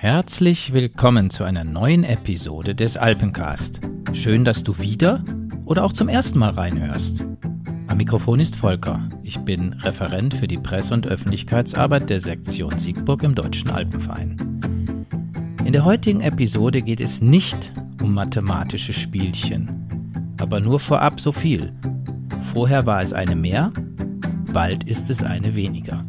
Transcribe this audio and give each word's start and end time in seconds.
Herzlich 0.00 0.72
willkommen 0.72 1.28
zu 1.28 1.42
einer 1.42 1.64
neuen 1.64 2.04
Episode 2.04 2.76
des 2.76 2.96
Alpencast. 2.96 3.80
Schön, 4.12 4.44
dass 4.44 4.62
du 4.62 4.78
wieder 4.78 5.24
oder 5.64 5.82
auch 5.82 5.92
zum 5.92 6.08
ersten 6.08 6.38
Mal 6.38 6.50
reinhörst. 6.50 7.24
Am 7.88 7.96
Mikrofon 7.96 8.38
ist 8.38 8.54
Volker. 8.54 9.08
Ich 9.24 9.40
bin 9.40 9.72
Referent 9.72 10.34
für 10.34 10.46
die 10.46 10.56
Presse- 10.56 10.94
und 10.94 11.08
Öffentlichkeitsarbeit 11.08 12.10
der 12.10 12.20
Sektion 12.20 12.78
Siegburg 12.78 13.24
im 13.24 13.34
Deutschen 13.34 13.70
Alpenverein. 13.70 14.36
In 15.64 15.72
der 15.72 15.84
heutigen 15.84 16.20
Episode 16.20 16.80
geht 16.80 17.00
es 17.00 17.20
nicht 17.20 17.72
um 18.00 18.14
mathematische 18.14 18.92
Spielchen, 18.92 20.32
aber 20.40 20.60
nur 20.60 20.78
vorab 20.78 21.18
so 21.18 21.32
viel. 21.32 21.72
Vorher 22.52 22.86
war 22.86 23.02
es 23.02 23.12
eine 23.12 23.34
mehr, 23.34 23.72
bald 24.52 24.84
ist 24.84 25.10
es 25.10 25.24
eine 25.24 25.56
weniger. 25.56 26.04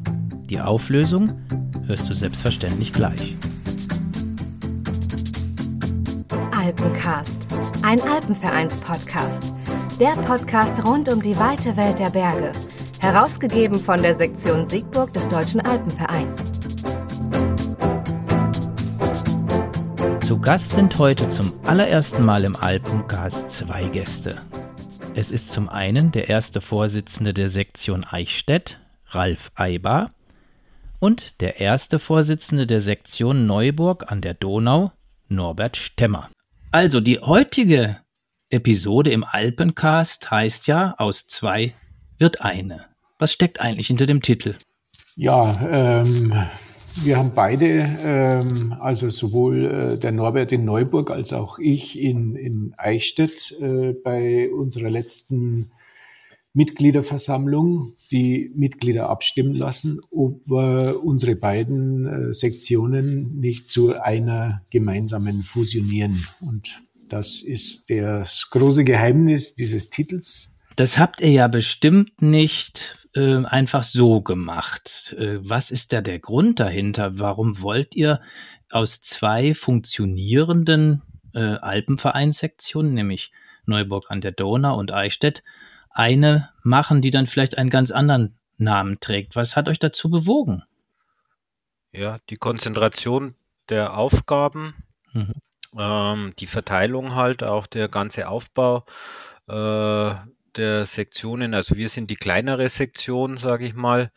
Die 0.48 0.62
Auflösung 0.62 1.32
hörst 1.88 2.08
du 2.08 2.14
selbstverständlich 2.14 2.94
gleich. 2.94 3.36
Alpencast, 6.80 7.46
ein 7.84 8.00
Alpenvereins-Podcast. 8.00 9.52
Der 10.00 10.12
Podcast 10.12 10.88
rund 10.88 11.12
um 11.14 11.22
die 11.22 11.38
weite 11.38 11.76
Welt 11.76 12.00
der 12.00 12.10
Berge. 12.10 12.54
Herausgegeben 13.02 13.82
von 13.82 14.02
der 14.02 14.16
Sektion 14.16 14.66
Siegburg 14.66 15.12
des 15.12 15.28
Deutschen 15.28 15.60
Alpenvereins. 15.60 16.42
Zu 20.26 20.40
Gast 20.40 20.72
sind 20.72 20.98
heute 20.98 21.28
zum 21.28 21.52
allerersten 21.66 22.24
Mal 22.24 22.46
im 22.46 22.55
Alpencast 22.55 23.50
zwei 23.50 23.84
Gäste. 23.90 24.41
Es 25.16 25.32
ist 25.32 25.50
zum 25.50 25.68
einen 25.68 26.14
der 26.14 26.30
erste 26.30 26.62
Vorsitzende 26.62 27.34
der 27.34 27.50
Sektion 27.50 28.05
Eichstätt, 28.05 28.80
Ralf 29.08 29.52
Eibar, 29.55 30.12
und 31.00 31.41
der 31.41 31.60
erste 31.60 32.00
Vorsitzende 32.00 32.66
der 32.66 32.80
Sektion 32.80 33.48
Neuburg 33.48 34.10
an 34.10 34.22
der 34.22 34.34
Donau, 34.34 34.94
Norbert 35.27 35.76
Stemmer. 35.76 36.30
Also 36.71 36.99
die 36.99 37.17
heutige 37.17 37.98
Episode 38.51 39.09
im 39.09 39.23
Alpencast 39.23 40.29
heißt 40.29 40.67
ja, 40.67 40.93
aus 40.99 41.27
zwei 41.27 41.73
wird 42.20 42.41
eine. 42.41 42.85
Was 43.17 43.34
steckt 43.34 43.59
eigentlich 43.59 43.87
hinter 43.87 44.05
dem 44.05 44.21
Titel? 44.21 44.53
Ja, 45.15 45.57
ähm, 45.71 46.31
wir 47.03 47.17
haben 47.17 47.31
beide, 47.34 47.87
ähm, 48.03 48.75
also 48.79 49.09
sowohl 49.09 49.65
äh, 49.65 49.97
der 49.97 50.12
Norbert 50.12 50.51
in 50.51 50.63
Neuburg 50.63 51.09
als 51.09 51.34
auch 51.34 51.57
ich 51.57 51.99
in, 51.99 52.35
in 52.35 52.75
Eichstätt 52.77 53.55
äh, 53.59 53.93
bei 53.93 54.51
unserer 54.51 54.91
letzten 54.91 55.71
Mitgliederversammlung 56.54 57.94
die 58.12 58.52
Mitglieder 58.55 59.10
abstimmen 59.10 59.55
lassen, 59.55 60.00
ob 60.12 60.42
wir 60.48 61.04
unsere 61.04 61.36
beiden 61.36 62.30
äh, 62.30 62.34
Sektionen 62.34 63.40
nicht 63.40 63.70
zu 63.70 64.02
einer 64.02 64.62
gemeinsamen 64.72 65.42
fusionieren. 65.44 66.18
Und 66.42 66.81
das 67.09 67.42
ist 67.42 67.90
das 67.90 68.50
große 68.50 68.84
Geheimnis 68.84 69.56
dieses 69.56 69.90
Titels. 69.90 70.52
Das 70.75 70.97
habt 70.97 71.22
ihr 71.22 71.31
ja 71.31 71.47
bestimmt 71.47 72.22
nicht 72.22 73.08
äh, 73.16 73.44
einfach 73.44 73.84
so 73.84 74.22
gemacht. 74.22 75.16
Äh, 75.18 75.38
was 75.42 75.72
ist 75.72 75.94
da 75.94 76.02
der 76.02 76.20
Grund 76.20 76.59
dahinter? 76.59 77.20
Warum 77.20 77.62
wollt 77.62 77.96
ihr 77.96 78.22
aus 78.70 79.02
zwei 79.02 79.53
funktionierenden 79.53 81.02
äh, 81.34 81.40
Alpenvereinssektionen, 81.40 82.94
nämlich 82.94 83.31
Neuburg 83.66 84.09
an 84.09 84.22
der 84.22 84.31
Donau 84.31 84.78
und 84.78 84.92
Eichstätt, 84.92 85.44
eine 85.90 86.50
machen, 86.63 87.01
die 87.01 87.12
dann 87.12 87.28
vielleicht 87.28 87.57
einen 87.57 87.69
ganz 87.69 87.91
anderen 87.91 88.38
Namen 88.57 89.00
trägt. 89.00 89.35
Was 89.35 89.56
hat 89.56 89.68
euch 89.68 89.79
dazu 89.79 90.09
bewogen? 90.09 90.63
Ja, 91.91 92.19
die 92.29 92.38
Konzentration 92.38 93.35
der 93.69 93.97
Aufgaben, 93.97 94.75
mhm. 95.13 95.34
ähm, 95.78 96.34
die 96.40 96.47
Verteilung 96.47 97.16
halt, 97.16 97.44
auch 97.44 97.68
der 97.68 97.88
ganze 97.88 98.28
Aufbau 98.28 98.85
äh, 99.47 100.13
der 100.58 100.86
Sektionen, 100.86 101.54
also 101.54 101.76
wir 101.76 101.90
sind 101.90 102.10
die 102.10 102.16
kleinere 102.16 102.70
Sektion, 102.70 103.38
sage 103.38 103.66
ich 103.66 103.74
mal, 103.74 104.12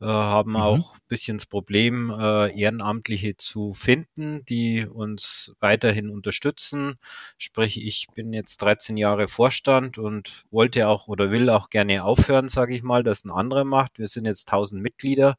äh, 0.00 0.06
haben 0.06 0.50
mhm. 0.50 0.56
auch 0.56 0.94
ein 0.94 1.00
bisschen 1.08 1.38
das 1.38 1.46
Problem, 1.46 2.10
äh, 2.10 2.58
Ehrenamtliche 2.58 3.36
zu 3.36 3.72
finden, 3.72 4.44
die 4.44 4.86
uns 4.86 5.54
weiterhin 5.60 6.10
unterstützen. 6.10 6.98
Sprich, 7.38 7.82
ich 7.82 8.08
bin 8.14 8.32
jetzt 8.32 8.58
13 8.62 8.96
Jahre 8.96 9.28
Vorstand 9.28 9.98
und 9.98 10.44
wollte 10.50 10.88
auch 10.88 11.08
oder 11.08 11.30
will 11.30 11.48
auch 11.50 11.70
gerne 11.70 12.04
aufhören, 12.04 12.48
sage 12.48 12.74
ich 12.74 12.82
mal, 12.82 13.02
dass 13.02 13.24
ein 13.24 13.30
anderer 13.30 13.64
macht. 13.64 13.98
Wir 13.98 14.08
sind 14.08 14.26
jetzt 14.26 14.48
1000 14.48 14.82
Mitglieder 14.82 15.36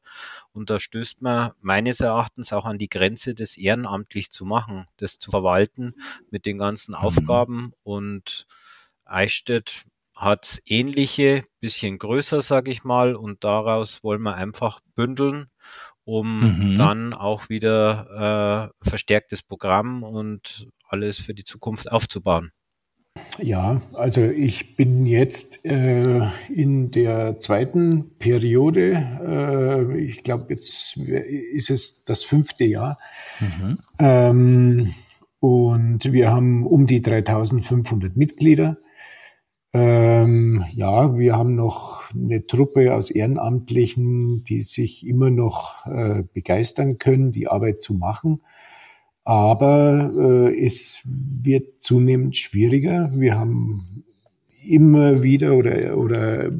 und 0.52 0.70
da 0.70 0.80
stößt 0.80 1.22
man 1.22 1.52
meines 1.60 2.00
Erachtens 2.00 2.52
auch 2.52 2.64
an 2.64 2.78
die 2.78 2.88
Grenze, 2.88 3.34
das 3.34 3.56
ehrenamtlich 3.56 4.30
zu 4.30 4.44
machen, 4.44 4.86
das 4.96 5.18
zu 5.18 5.30
verwalten 5.30 5.94
mit 6.30 6.46
den 6.46 6.58
ganzen 6.58 6.92
mhm. 6.92 6.98
Aufgaben 6.98 7.72
und 7.82 8.46
Eichstätt 9.04 9.84
hat 10.18 10.60
ähnliche, 10.66 11.44
bisschen 11.60 11.98
größer, 11.98 12.42
sag 12.42 12.68
ich 12.68 12.82
mal, 12.82 13.14
und 13.14 13.44
daraus 13.44 14.02
wollen 14.02 14.22
wir 14.22 14.34
einfach 14.34 14.80
bündeln, 14.96 15.46
um 16.04 16.72
mhm. 16.72 16.76
dann 16.76 17.14
auch 17.14 17.48
wieder 17.48 18.72
äh, 18.82 18.88
verstärktes 18.88 19.42
Programm 19.42 20.02
und 20.02 20.68
alles 20.88 21.18
für 21.18 21.34
die 21.34 21.44
Zukunft 21.44 21.90
aufzubauen. 21.90 22.50
Ja, 23.38 23.80
also 23.94 24.22
ich 24.24 24.76
bin 24.76 25.06
jetzt 25.06 25.64
äh, 25.64 26.28
in 26.52 26.90
der 26.90 27.38
zweiten 27.38 28.16
Periode. 28.18 29.92
Äh, 29.94 30.00
ich 30.00 30.22
glaube, 30.24 30.46
jetzt 30.50 30.96
ist 30.96 31.70
es 31.70 32.04
das 32.04 32.22
fünfte 32.22 32.64
Jahr. 32.64 32.98
Mhm. 33.40 33.78
Ähm, 33.98 34.94
und 35.40 36.12
wir 36.12 36.30
haben 36.30 36.66
um 36.66 36.86
die 36.86 37.02
3500 37.02 38.16
Mitglieder. 38.16 38.78
Ähm, 39.74 40.64
ja, 40.72 41.16
wir 41.16 41.36
haben 41.36 41.54
noch 41.54 42.12
eine 42.14 42.46
Truppe 42.46 42.94
aus 42.94 43.10
Ehrenamtlichen, 43.10 44.42
die 44.44 44.62
sich 44.62 45.06
immer 45.06 45.30
noch 45.30 45.86
äh, 45.86 46.24
begeistern 46.32 46.98
können, 46.98 47.32
die 47.32 47.48
Arbeit 47.48 47.82
zu 47.82 47.94
machen. 47.94 48.40
Aber 49.24 50.10
äh, 50.16 50.58
es 50.58 51.02
wird 51.04 51.82
zunehmend 51.82 52.36
schwieriger. 52.36 53.10
Wir 53.14 53.38
haben 53.38 53.78
immer 54.64 55.22
wieder 55.22 55.54
oder, 55.54 55.98
oder 55.98 56.50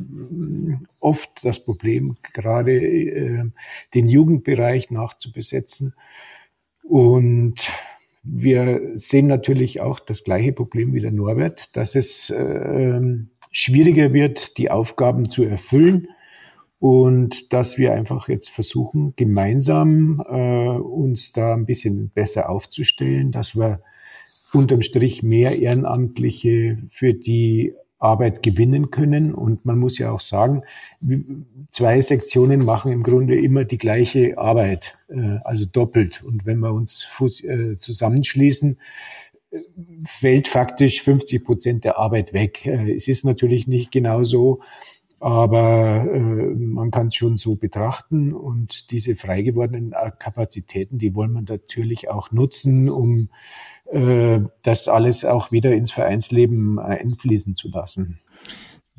oft 1.00 1.44
das 1.44 1.64
Problem, 1.64 2.16
gerade 2.34 2.72
äh, 2.72 3.44
den 3.94 4.08
Jugendbereich 4.08 4.90
nachzubesetzen. 4.90 5.94
Und 6.82 7.70
wir 8.30 8.90
sehen 8.94 9.26
natürlich 9.26 9.80
auch 9.80 10.00
das 10.00 10.24
gleiche 10.24 10.52
Problem 10.52 10.92
wie 10.92 11.00
der 11.00 11.12
Norbert, 11.12 11.76
dass 11.76 11.94
es 11.94 12.30
äh, 12.30 13.00
schwieriger 13.50 14.12
wird, 14.12 14.58
die 14.58 14.70
Aufgaben 14.70 15.28
zu 15.28 15.44
erfüllen 15.44 16.08
und 16.78 17.52
dass 17.52 17.78
wir 17.78 17.94
einfach 17.94 18.28
jetzt 18.28 18.50
versuchen, 18.50 19.14
gemeinsam 19.16 20.22
äh, 20.28 20.78
uns 20.78 21.32
da 21.32 21.54
ein 21.54 21.66
bisschen 21.66 22.10
besser 22.10 22.48
aufzustellen, 22.48 23.32
dass 23.32 23.56
wir 23.56 23.80
unterm 24.52 24.82
Strich 24.82 25.22
mehr 25.22 25.58
Ehrenamtliche 25.60 26.78
für 26.90 27.14
die 27.14 27.74
Arbeit 27.98 28.42
gewinnen 28.42 28.90
können. 28.90 29.34
Und 29.34 29.64
man 29.64 29.78
muss 29.78 29.98
ja 29.98 30.10
auch 30.10 30.20
sagen, 30.20 30.62
zwei 31.70 32.00
Sektionen 32.00 32.64
machen 32.64 32.92
im 32.92 33.02
Grunde 33.02 33.38
immer 33.38 33.64
die 33.64 33.78
gleiche 33.78 34.38
Arbeit, 34.38 34.96
äh, 35.08 35.38
also 35.44 35.66
doppelt. 35.66 36.22
Und 36.22 36.46
wenn 36.46 36.58
wir 36.58 36.72
uns 36.72 37.08
äh, 37.42 37.74
zusammenschließen, 37.74 38.78
fällt 40.04 40.48
faktisch 40.48 41.02
50 41.02 41.44
Prozent 41.44 41.84
der 41.84 41.98
Arbeit 41.98 42.32
weg. 42.32 42.66
Äh, 42.66 42.92
es 42.92 43.08
ist 43.08 43.24
natürlich 43.24 43.66
nicht 43.66 43.90
genau 43.90 44.22
so, 44.22 44.60
aber 45.20 46.04
man 46.04 46.90
kann 46.90 47.08
es 47.08 47.16
schon 47.16 47.36
so 47.36 47.56
betrachten. 47.56 48.32
Und 48.32 48.90
diese 48.90 49.16
frei 49.16 49.42
gewordenen 49.42 49.94
Kapazitäten, 50.18 50.98
die 50.98 51.14
wollen 51.14 51.32
wir 51.32 51.42
natürlich 51.42 52.08
auch 52.08 52.30
nutzen, 52.30 52.88
um 52.88 53.28
äh, 53.90 54.40
das 54.62 54.88
alles 54.88 55.24
auch 55.24 55.50
wieder 55.50 55.72
ins 55.72 55.90
Vereinsleben 55.90 56.78
einfließen 56.78 57.56
zu 57.56 57.68
lassen. 57.68 58.18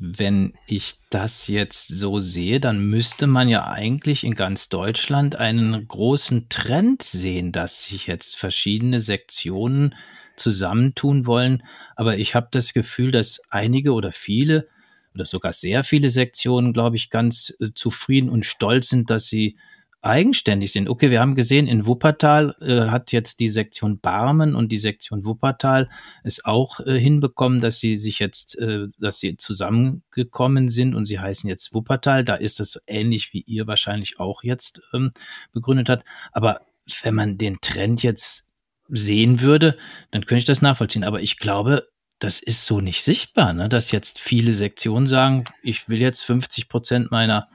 Wenn 0.02 0.54
ich 0.66 0.96
das 1.10 1.46
jetzt 1.46 1.88
so 1.88 2.20
sehe, 2.20 2.58
dann 2.58 2.88
müsste 2.88 3.26
man 3.26 3.48
ja 3.48 3.68
eigentlich 3.68 4.24
in 4.24 4.34
ganz 4.34 4.70
Deutschland 4.70 5.36
einen 5.36 5.86
großen 5.86 6.48
Trend 6.48 7.02
sehen, 7.02 7.52
dass 7.52 7.84
sich 7.84 8.06
jetzt 8.06 8.38
verschiedene 8.38 9.00
Sektionen 9.00 9.94
zusammentun 10.36 11.26
wollen. 11.26 11.62
Aber 11.96 12.16
ich 12.16 12.34
habe 12.34 12.48
das 12.50 12.72
Gefühl, 12.72 13.10
dass 13.10 13.42
einige 13.50 13.92
oder 13.92 14.10
viele 14.10 14.68
oder 15.14 15.26
sogar 15.26 15.52
sehr 15.52 15.84
viele 15.84 16.10
Sektionen, 16.10 16.72
glaube 16.72 16.96
ich, 16.96 17.10
ganz 17.10 17.54
äh, 17.60 17.68
zufrieden 17.74 18.28
und 18.28 18.44
stolz 18.44 18.88
sind, 18.88 19.10
dass 19.10 19.26
sie 19.26 19.56
eigenständig 20.02 20.72
sind. 20.72 20.88
Okay, 20.88 21.10
wir 21.10 21.20
haben 21.20 21.34
gesehen, 21.34 21.66
in 21.66 21.86
Wuppertal 21.86 22.56
äh, 22.60 22.90
hat 22.90 23.12
jetzt 23.12 23.38
die 23.40 23.48
Sektion 23.48 24.00
Barmen 24.00 24.54
und 24.54 24.72
die 24.72 24.78
Sektion 24.78 25.26
Wuppertal 25.26 25.90
es 26.24 26.44
auch 26.44 26.80
äh, 26.80 26.98
hinbekommen, 26.98 27.60
dass 27.60 27.80
sie 27.80 27.96
sich 27.96 28.18
jetzt, 28.18 28.58
äh, 28.58 28.86
dass 28.98 29.18
sie 29.18 29.36
zusammengekommen 29.36 30.70
sind 30.70 30.94
und 30.94 31.04
sie 31.06 31.18
heißen 31.18 31.48
jetzt 31.48 31.74
Wuppertal. 31.74 32.24
Da 32.24 32.36
ist 32.36 32.60
das 32.60 32.82
ähnlich 32.86 33.34
wie 33.34 33.42
ihr 33.42 33.66
wahrscheinlich 33.66 34.18
auch 34.18 34.42
jetzt 34.42 34.80
ähm, 34.94 35.12
begründet 35.52 35.88
hat. 35.90 36.04
Aber 36.32 36.62
wenn 37.02 37.14
man 37.14 37.36
den 37.36 37.60
Trend 37.60 38.02
jetzt 38.02 38.48
sehen 38.88 39.40
würde, 39.42 39.76
dann 40.10 40.24
könnte 40.24 40.40
ich 40.40 40.44
das 40.46 40.62
nachvollziehen. 40.62 41.04
Aber 41.04 41.20
ich 41.20 41.36
glaube, 41.38 41.86
das 42.20 42.40
ist 42.40 42.66
so 42.66 42.80
nicht 42.80 43.02
sichtbar, 43.02 43.52
ne? 43.52 43.68
dass 43.68 43.90
jetzt 43.90 44.20
viele 44.20 44.52
Sektionen 44.52 45.06
sagen, 45.06 45.44
ich 45.62 45.88
will 45.88 46.00
jetzt 46.00 46.22
50 46.22 46.68
Prozent 46.68 47.10
meiner 47.10 47.48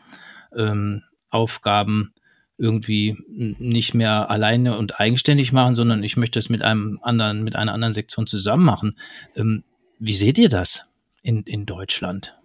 ähm, 0.56 1.04
Aufgaben 1.30 2.14
irgendwie 2.58 3.16
nicht 3.28 3.94
mehr 3.94 4.30
alleine 4.30 4.78
und 4.78 5.00
eigenständig 5.00 5.52
machen, 5.52 5.76
sondern 5.76 6.04
ich 6.04 6.18
möchte 6.18 6.40
es 6.40 6.50
mit 6.50 6.62
einem 6.62 7.00
anderen, 7.02 7.44
mit 7.44 7.56
einer 7.56 7.74
anderen 7.74 7.94
Sektion 7.94 8.28
zusammen 8.28 8.64
machen. 8.64 8.98
Ähm, 9.36 9.64
wie 10.00 10.16
seht 10.16 10.38
ihr 10.38 10.50
das 10.50 10.86
in, 11.22 11.44
in 11.44 11.66
Deutschland? 11.66 12.36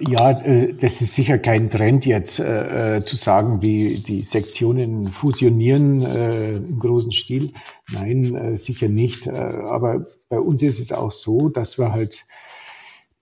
Ja, 0.00 0.30
äh, 0.30 0.74
das 0.74 1.00
ist 1.00 1.14
sicher 1.14 1.38
kein 1.38 1.70
Trend 1.70 2.04
jetzt 2.04 2.38
äh, 2.38 2.96
äh, 2.96 3.04
zu 3.04 3.16
sagen, 3.16 3.62
wie 3.62 3.98
die 3.98 4.20
Sektionen 4.20 5.06
fusionieren 5.06 6.02
äh, 6.02 6.56
im 6.56 6.78
großen 6.78 7.12
Stil. 7.12 7.52
Nein, 7.92 8.34
äh, 8.34 8.56
sicher 8.56 8.88
nicht. 8.88 9.26
Aber 9.28 10.04
bei 10.28 10.38
uns 10.38 10.62
ist 10.62 10.80
es 10.80 10.92
auch 10.92 11.12
so, 11.12 11.48
dass 11.48 11.78
wir 11.78 11.92
halt 11.92 12.26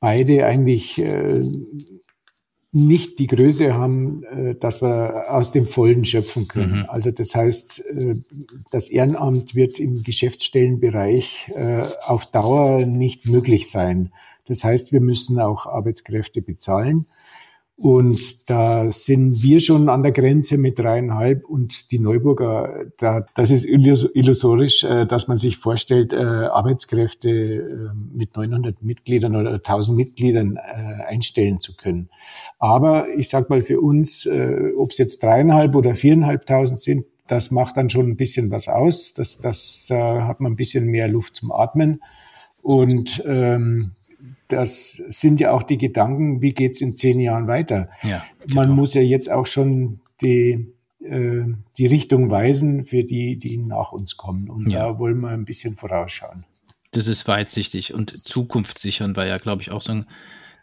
beide 0.00 0.44
eigentlich 0.44 1.02
nicht 2.72 3.18
die 3.18 3.26
Größe 3.26 3.74
haben, 3.74 4.22
dass 4.60 4.82
wir 4.82 5.32
aus 5.32 5.52
dem 5.52 5.64
Vollen 5.64 6.04
schöpfen 6.04 6.46
können. 6.46 6.80
Mhm. 6.80 6.86
Also 6.88 7.10
das 7.10 7.34
heißt, 7.34 7.82
das 8.70 8.90
Ehrenamt 8.90 9.54
wird 9.54 9.78
im 9.78 10.02
Geschäftsstellenbereich 10.02 11.52
auf 12.06 12.26
Dauer 12.26 12.84
nicht 12.84 13.28
möglich 13.28 13.70
sein. 13.70 14.12
Das 14.46 14.64
heißt, 14.64 14.92
wir 14.92 15.00
müssen 15.00 15.40
auch 15.40 15.66
Arbeitskräfte 15.66 16.42
bezahlen. 16.42 17.06
Und 17.76 18.48
da 18.48 18.88
sind 18.88 19.42
wir 19.42 19.58
schon 19.58 19.88
an 19.88 20.04
der 20.04 20.12
Grenze 20.12 20.58
mit 20.58 20.78
dreieinhalb 20.78 21.44
und 21.44 21.90
die 21.90 21.98
Neuburger, 21.98 22.84
da, 22.98 23.24
das 23.34 23.50
ist 23.50 23.64
illusorisch, 23.64 24.84
äh, 24.84 25.06
dass 25.06 25.26
man 25.26 25.38
sich 25.38 25.56
vorstellt, 25.56 26.12
äh, 26.12 26.18
Arbeitskräfte 26.18 27.28
äh, 27.28 28.16
mit 28.16 28.36
900 28.36 28.80
Mitgliedern 28.80 29.34
oder 29.34 29.54
1000 29.54 29.96
Mitgliedern 29.96 30.56
einstellen 30.56 31.58
zu 31.58 31.76
können. 31.76 32.10
Aber 32.60 33.08
ich 33.08 33.28
sag 33.28 33.50
mal 33.50 33.62
für 33.62 33.80
uns, 33.80 34.28
ob 34.76 34.92
es 34.92 34.98
jetzt 34.98 35.22
dreieinhalb 35.22 35.74
oder 35.74 35.94
viereinhalbtausend 35.94 36.78
sind, 36.78 37.04
das 37.26 37.50
macht 37.50 37.76
dann 37.76 37.90
schon 37.90 38.08
ein 38.08 38.16
bisschen 38.16 38.50
was 38.50 38.68
aus. 38.68 39.14
Das, 39.14 39.38
das, 39.38 39.86
da 39.88 40.26
hat 40.26 40.40
man 40.40 40.52
ein 40.52 40.56
bisschen 40.56 40.86
mehr 40.86 41.08
Luft 41.08 41.36
zum 41.36 41.52
Atmen. 41.52 42.00
Und 42.62 43.22
ähm, 43.26 43.92
das 44.48 44.92
sind 44.92 45.40
ja 45.40 45.52
auch 45.52 45.62
die 45.62 45.78
Gedanken, 45.78 46.42
wie 46.42 46.52
geht's 46.52 46.80
in 46.80 46.96
zehn 46.96 47.20
Jahren 47.20 47.46
weiter. 47.46 47.88
Ja, 48.02 48.24
genau. 48.40 48.62
Man 48.62 48.70
muss 48.70 48.94
ja 48.94 49.00
jetzt 49.00 49.30
auch 49.30 49.46
schon 49.46 50.00
die, 50.20 50.72
äh, 51.00 51.44
die 51.78 51.86
Richtung 51.86 52.30
weisen 52.30 52.84
für 52.84 53.04
die, 53.04 53.36
die 53.36 53.56
nach 53.56 53.92
uns 53.92 54.16
kommen. 54.16 54.50
Und 54.50 54.70
ja. 54.70 54.86
da 54.86 54.98
wollen 54.98 55.20
wir 55.20 55.30
ein 55.30 55.44
bisschen 55.44 55.74
vorausschauen. 55.74 56.44
Das 56.92 57.08
ist 57.08 57.26
weitsichtig 57.26 57.92
und 57.92 58.10
zukunftssichern 58.10 59.16
war 59.16 59.26
ja, 59.26 59.38
glaube 59.38 59.62
ich, 59.62 59.70
auch 59.70 59.82
so 59.82 59.92
ein 59.92 60.06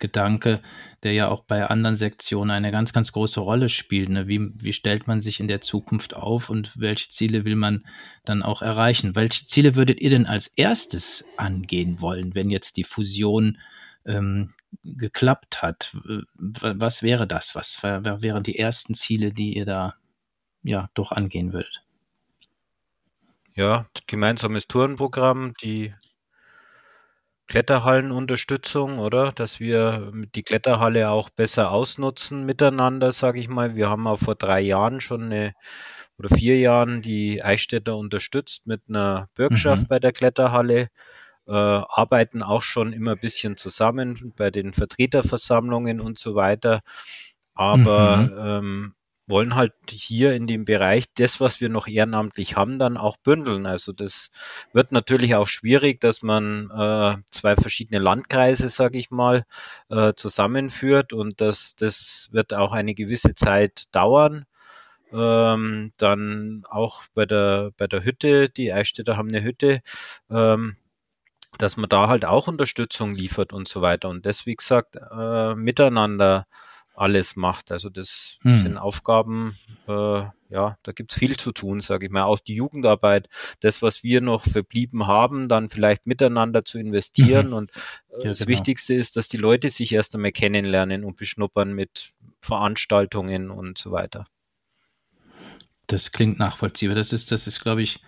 Gedanke, 0.02 0.62
der 1.04 1.14
ja 1.14 1.30
auch 1.30 1.46
bei 1.46 1.66
anderen 1.66 1.96
Sektionen 1.96 2.52
eine 2.52 2.72
ganz, 2.72 2.92
ganz 2.92 3.14
große 3.14 3.40
Rolle 3.40 3.70
spielt. 3.70 4.10
Ne? 4.10 4.28
Wie, 4.28 4.40
wie 4.62 4.74
stellt 4.74 5.08
man 5.08 5.22
sich 5.22 5.40
in 5.40 5.48
der 5.48 5.62
Zukunft 5.62 6.14
auf 6.14 6.50
und 6.50 6.78
welche 6.78 7.08
Ziele 7.08 7.46
will 7.46 7.56
man 7.56 7.86
dann 8.26 8.44
auch 8.44 8.62
erreichen? 8.62 9.16
Welche 9.16 9.48
Ziele 9.48 9.76
würdet 9.76 10.02
ihr 10.02 10.10
denn 10.10 10.26
als 10.26 10.48
erstes 10.48 11.24
angehen 11.38 12.02
wollen, 12.02 12.36
wenn 12.36 12.50
jetzt 12.50 12.76
die 12.76 12.84
Fusion 12.84 13.58
ähm, 14.06 14.54
geklappt 14.84 15.62
hat. 15.62 15.96
Was 16.36 17.04
wäre 17.04 17.28
das? 17.28 17.56
Was 17.56 17.84
wären 17.84 18.44
die 18.44 18.58
ersten 18.58 18.96
Ziele, 18.96 19.32
die 19.32 19.56
ihr 19.56 19.66
da 19.66 19.96
ja 20.64 20.90
doch 20.94 21.12
angehen 21.12 21.54
würdet? 21.54 21.84
Ja, 23.54 23.88
gemeinsames 24.08 24.68
Tourenprogramm, 24.68 25.54
die 25.62 25.94
Kletterhallenunterstützung, 27.52 29.00
oder? 29.00 29.34
Dass 29.34 29.60
wir 29.60 30.14
die 30.34 30.44
Kletterhalle 30.44 31.10
auch 31.10 31.30
besser 31.30 31.72
ausnutzen 31.72 32.46
miteinander, 32.46 33.12
sage 33.12 33.42
ich 33.42 33.50
mal. 33.50 33.76
Wir 33.76 33.90
haben 33.90 34.08
auch 34.08 34.20
vor 34.20 34.36
drei 34.36 34.62
Jahren 34.62 35.02
schon 35.02 35.24
eine 35.24 35.54
oder 36.18 36.34
vier 36.34 36.58
Jahren 36.60 37.02
die 37.02 37.44
Eichstätter 37.44 37.98
unterstützt 37.98 38.68
mit 38.68 38.84
einer 38.88 39.28
Bürgschaft 39.36 39.84
mhm. 39.84 39.88
bei 39.90 40.00
der 40.00 40.14
Kletterhalle 40.14 40.88
äh, 41.46 41.52
arbeiten 41.52 42.42
auch 42.42 42.62
schon 42.62 42.94
immer 42.94 43.12
ein 43.12 43.20
bisschen 43.20 43.58
zusammen 43.58 44.34
bei 44.38 44.50
den 44.50 44.72
Vertreterversammlungen 44.72 46.00
und 46.00 46.20
so 46.20 46.36
weiter. 46.36 46.80
Aber 47.54 48.18
mhm. 48.18 48.38
ähm, 48.40 48.94
wollen 49.28 49.56
halt 49.56 49.74
hier 49.90 50.34
in 50.34 50.48
dem 50.48 50.66
Bereich 50.66 51.06
das, 51.16 51.40
was 51.40 51.62
wir 51.62 51.70
noch 51.70 51.88
ehrenamtlich 51.88 52.56
haben, 52.56 52.80
dann 52.80 52.98
auch 52.98 53.18
bündeln. 53.18 53.66
Also 53.66 53.94
das 53.94 54.32
wird 54.74 54.92
natürlich 54.92 55.36
auch 55.36 55.48
schwierig, 55.48 56.02
dass 56.02 56.22
man 56.22 56.70
äh, 56.72 57.18
zwei 57.32 57.56
verschiedene 57.56 58.00
Landkreise, 58.00 58.70
sage 58.70 58.98
ich 59.00 59.12
mal, 59.12 59.46
äh, 59.90 60.14
zusammenführt 60.16 61.14
und 61.14 61.42
das, 61.42 61.76
das 61.76 62.30
wird 62.32 62.54
auch 62.54 62.74
eine 62.74 62.94
gewisse 62.96 63.36
Zeit 63.36 63.86
dauern. 63.94 64.46
Ähm, 65.14 65.92
dann 65.98 66.64
auch 66.70 67.04
bei 67.14 67.26
der 67.26 67.72
bei 67.78 67.88
der 67.88 68.04
Hütte, 68.06 68.50
die 68.50 68.72
Eichstätter 68.74 69.18
haben 69.18 69.28
eine 69.30 69.44
Hütte, 69.44 69.82
ähm, 70.30 70.78
dass 71.58 71.78
man 71.78 71.90
da 71.90 72.08
halt 72.08 72.26
auch 72.26 72.48
Unterstützung 72.48 73.16
liefert 73.16 73.54
und 73.54 73.68
so 73.68 73.82
weiter. 73.82 74.10
Und 74.10 74.26
das, 74.26 74.46
wie 74.46 74.56
gesagt, 74.56 74.96
äh, 74.96 75.56
miteinander 75.56 76.48
alles 77.02 77.36
macht. 77.36 77.72
Also 77.72 77.90
das 77.90 78.38
hm. 78.42 78.62
sind 78.62 78.78
Aufgaben, 78.78 79.58
äh, 79.88 80.24
ja, 80.50 80.78
da 80.84 80.92
gibt's 80.92 81.16
viel 81.16 81.36
zu 81.36 81.52
tun, 81.52 81.82
sage 81.82 82.06
ich 82.06 82.12
mal. 82.12 82.24
Auch 82.24 82.40
die 82.40 82.54
Jugendarbeit, 82.54 83.28
das, 83.62 83.82
was 83.82 84.04
wir 84.04 84.22
noch 84.22 84.44
verblieben 84.44 85.08
haben, 85.08 85.48
dann 85.48 85.70
vielleicht 85.70 86.06
miteinander 86.06 86.64
zu 86.64 86.78
investieren. 86.78 87.48
Mhm. 87.48 87.54
Und 87.54 87.72
äh, 88.10 88.18
ja, 88.18 88.24
das 88.30 88.40
genau. 88.40 88.50
Wichtigste 88.50 88.94
ist, 88.94 89.16
dass 89.16 89.30
die 89.30 89.38
Leute 89.38 89.70
sich 89.70 89.94
erst 89.94 90.14
einmal 90.14 90.32
kennenlernen 90.32 91.04
und 91.04 91.18
beschnuppern 91.18 91.74
mit 91.74 92.14
Veranstaltungen 92.40 93.50
und 93.50 93.78
so 93.78 93.92
weiter. 93.92 94.26
Das 95.88 96.12
klingt 96.12 96.38
nachvollziehbar. 96.38 96.96
Das 96.96 97.14
ist, 97.14 97.32
das 97.32 97.48
ist, 97.48 97.62
glaube 97.62 97.82
ich, 97.82 98.00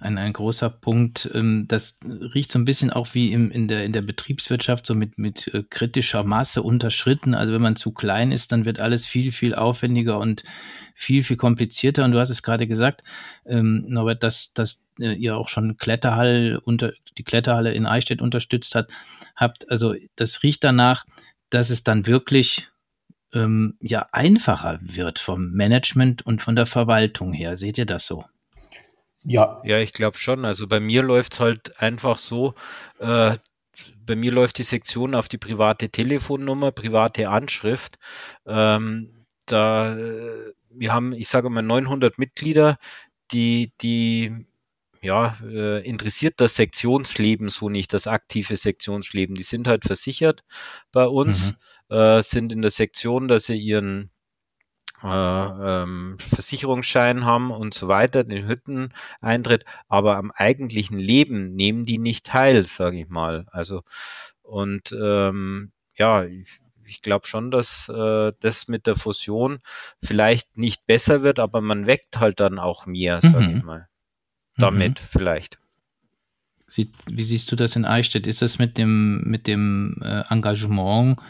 ein, 0.00 0.18
ein 0.18 0.32
großer 0.32 0.70
Punkt. 0.70 1.30
Ähm, 1.34 1.66
das 1.68 2.00
riecht 2.04 2.50
so 2.50 2.58
ein 2.58 2.64
bisschen 2.64 2.90
auch 2.90 3.08
wie 3.12 3.32
im, 3.32 3.50
in, 3.50 3.68
der, 3.68 3.84
in 3.84 3.92
der 3.92 4.02
Betriebswirtschaft, 4.02 4.86
so 4.86 4.94
mit, 4.94 5.18
mit 5.18 5.52
äh, 5.54 5.62
kritischer 5.68 6.24
Masse 6.24 6.62
unterschritten. 6.62 7.34
Also 7.34 7.52
wenn 7.52 7.62
man 7.62 7.76
zu 7.76 7.92
klein 7.92 8.32
ist, 8.32 8.52
dann 8.52 8.64
wird 8.64 8.80
alles 8.80 9.06
viel, 9.06 9.30
viel 9.30 9.54
aufwendiger 9.54 10.18
und 10.18 10.42
viel, 10.94 11.22
viel 11.22 11.36
komplizierter. 11.36 12.04
Und 12.04 12.12
du 12.12 12.18
hast 12.18 12.30
es 12.30 12.42
gerade 12.42 12.66
gesagt, 12.66 13.04
ähm, 13.46 13.84
Norbert, 13.86 14.22
dass, 14.22 14.52
dass 14.54 14.84
äh, 14.98 15.12
ihr 15.12 15.36
auch 15.36 15.48
schon 15.48 15.76
Kletterhalle 15.76 16.60
unter, 16.60 16.92
die 17.18 17.24
Kletterhalle 17.24 17.72
in 17.72 17.86
Eichstätt 17.86 18.22
unterstützt 18.22 18.74
hat, 18.74 18.90
habt. 19.36 19.70
Also 19.70 19.94
das 20.16 20.42
riecht 20.42 20.64
danach, 20.64 21.04
dass 21.50 21.70
es 21.70 21.84
dann 21.84 22.06
wirklich 22.06 22.68
ähm, 23.34 23.76
ja 23.80 24.08
einfacher 24.12 24.78
wird 24.82 25.18
vom 25.18 25.50
Management 25.50 26.24
und 26.24 26.42
von 26.42 26.56
der 26.56 26.66
Verwaltung 26.66 27.32
her. 27.32 27.56
Seht 27.56 27.76
ihr 27.76 27.86
das 27.86 28.06
so? 28.06 28.24
Ja. 29.24 29.60
Ja, 29.64 29.78
ich 29.78 29.92
glaube 29.92 30.16
schon. 30.18 30.44
Also 30.44 30.66
bei 30.66 30.80
mir 30.80 31.02
läuft's 31.02 31.40
halt 31.40 31.80
einfach 31.80 32.18
so, 32.18 32.54
äh, 32.98 33.36
bei 34.06 34.16
mir 34.16 34.32
läuft 34.32 34.58
die 34.58 34.64
Sektion 34.64 35.14
auf 35.14 35.28
die 35.28 35.38
private 35.38 35.90
Telefonnummer, 35.90 36.72
private 36.72 37.28
Anschrift. 37.28 37.98
Ähm, 38.46 39.26
da, 39.46 39.96
äh, 39.96 40.52
wir 40.70 40.92
haben, 40.92 41.12
ich 41.12 41.28
sage 41.28 41.50
mal, 41.50 41.62
900 41.62 42.18
Mitglieder, 42.18 42.78
die, 43.32 43.72
die, 43.80 44.46
ja, 45.02 45.36
äh, 45.44 45.86
interessiert 45.86 46.40
das 46.40 46.56
Sektionsleben 46.56 47.48
so 47.50 47.68
nicht, 47.68 47.92
das 47.92 48.06
aktive 48.06 48.56
Sektionsleben. 48.56 49.34
Die 49.34 49.42
sind 49.42 49.68
halt 49.68 49.84
versichert 49.84 50.42
bei 50.92 51.06
uns, 51.06 51.54
mhm. 51.88 51.96
äh, 51.96 52.22
sind 52.22 52.52
in 52.52 52.62
der 52.62 52.70
Sektion, 52.70 53.28
dass 53.28 53.46
sie 53.46 53.56
ihren 53.56 54.10
äh, 55.02 55.82
ähm, 55.82 56.16
Versicherungsschein 56.18 57.24
haben 57.24 57.50
und 57.50 57.74
so 57.74 57.88
weiter, 57.88 58.24
den 58.24 58.46
Hütteneintritt, 58.46 59.64
aber 59.88 60.16
am 60.16 60.30
eigentlichen 60.30 60.98
Leben 60.98 61.54
nehmen 61.54 61.84
die 61.84 61.98
nicht 61.98 62.26
teil, 62.26 62.64
sage 62.64 63.00
ich 63.00 63.08
mal. 63.08 63.46
Also 63.50 63.82
und 64.42 64.92
ähm, 64.92 65.72
ja, 65.96 66.24
ich, 66.24 66.60
ich 66.84 67.02
glaube 67.02 67.26
schon, 67.26 67.50
dass 67.50 67.88
äh, 67.88 68.32
das 68.40 68.68
mit 68.68 68.86
der 68.86 68.96
Fusion 68.96 69.60
vielleicht 70.02 70.56
nicht 70.56 70.86
besser 70.86 71.22
wird, 71.22 71.38
aber 71.38 71.60
man 71.60 71.86
weckt 71.86 72.18
halt 72.18 72.40
dann 72.40 72.58
auch 72.58 72.86
mehr, 72.86 73.20
sage 73.20 73.46
mhm. 73.46 73.56
ich 73.56 73.62
mal. 73.62 73.88
Damit 74.56 75.00
mhm. 75.00 75.06
vielleicht. 75.10 75.58
Sie, 76.66 76.92
wie 77.06 77.22
siehst 77.22 77.50
du 77.50 77.56
das 77.56 77.74
in 77.76 77.84
Eichstätt? 77.84 78.26
Ist 78.26 78.42
das 78.42 78.58
mit 78.58 78.78
dem, 78.78 79.22
mit 79.22 79.46
dem 79.46 80.00
äh, 80.02 80.22
Engagement 80.30 81.20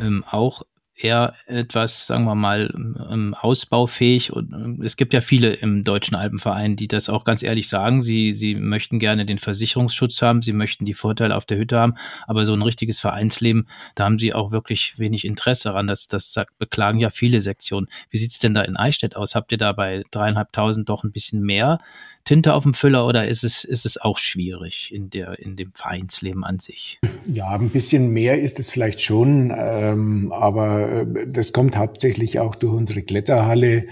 ähm, 0.00 0.24
auch 0.28 0.62
eher 1.04 1.34
etwas, 1.46 2.06
sagen 2.06 2.24
wir 2.24 2.34
mal, 2.34 2.72
ähm, 3.10 3.34
ausbaufähig. 3.38 4.32
Und 4.32 4.52
ähm, 4.52 4.82
es 4.84 4.96
gibt 4.96 5.14
ja 5.14 5.20
viele 5.20 5.52
im 5.54 5.84
Deutschen 5.84 6.16
Alpenverein, 6.16 6.76
die 6.76 6.88
das 6.88 7.08
auch 7.08 7.24
ganz 7.24 7.42
ehrlich 7.42 7.68
sagen. 7.68 8.02
Sie, 8.02 8.32
sie 8.32 8.54
möchten 8.54 8.98
gerne 8.98 9.26
den 9.26 9.38
Versicherungsschutz 9.38 10.22
haben, 10.22 10.42
sie 10.42 10.52
möchten 10.52 10.84
die 10.84 10.94
Vorteile 10.94 11.36
auf 11.36 11.44
der 11.44 11.58
Hütte 11.58 11.78
haben, 11.78 11.94
aber 12.26 12.46
so 12.46 12.54
ein 12.54 12.62
richtiges 12.62 13.00
Vereinsleben, 13.00 13.68
da 13.94 14.04
haben 14.04 14.18
sie 14.18 14.34
auch 14.34 14.52
wirklich 14.52 14.98
wenig 14.98 15.24
Interesse 15.24 15.68
daran. 15.68 15.86
Das, 15.86 16.08
das 16.08 16.36
beklagen 16.58 16.98
ja 16.98 17.10
viele 17.10 17.40
Sektionen. 17.40 17.88
Wie 18.10 18.18
sieht's 18.18 18.38
denn 18.38 18.54
da 18.54 18.62
in 18.62 18.76
Eichstätt 18.76 19.16
aus? 19.16 19.34
Habt 19.34 19.52
ihr 19.52 19.58
da 19.58 19.72
bei 19.72 20.02
dreieinhalbtausend 20.10 20.88
doch 20.88 21.04
ein 21.04 21.12
bisschen 21.12 21.42
mehr 21.42 21.80
Tinte 22.24 22.54
auf 22.54 22.62
dem 22.62 22.74
Füller 22.74 23.06
oder 23.06 23.26
ist 23.26 23.42
es, 23.42 23.64
ist 23.64 23.84
es 23.84 24.00
auch 24.00 24.18
schwierig 24.18 24.92
in, 24.94 25.10
der, 25.10 25.38
in 25.40 25.56
dem 25.56 25.72
Vereinsleben 25.72 26.44
an 26.44 26.58
sich? 26.58 27.00
Ja, 27.26 27.50
ein 27.50 27.70
bisschen 27.70 28.10
mehr 28.10 28.40
ist 28.40 28.60
es 28.60 28.70
vielleicht 28.70 29.02
schon, 29.02 29.52
ähm, 29.56 30.32
aber 30.32 31.02
äh, 31.02 31.26
das 31.26 31.52
kommt 31.52 31.76
hauptsächlich 31.76 32.38
auch 32.38 32.54
durch 32.54 32.72
unsere 32.72 33.02
Kletterhalle, 33.02 33.84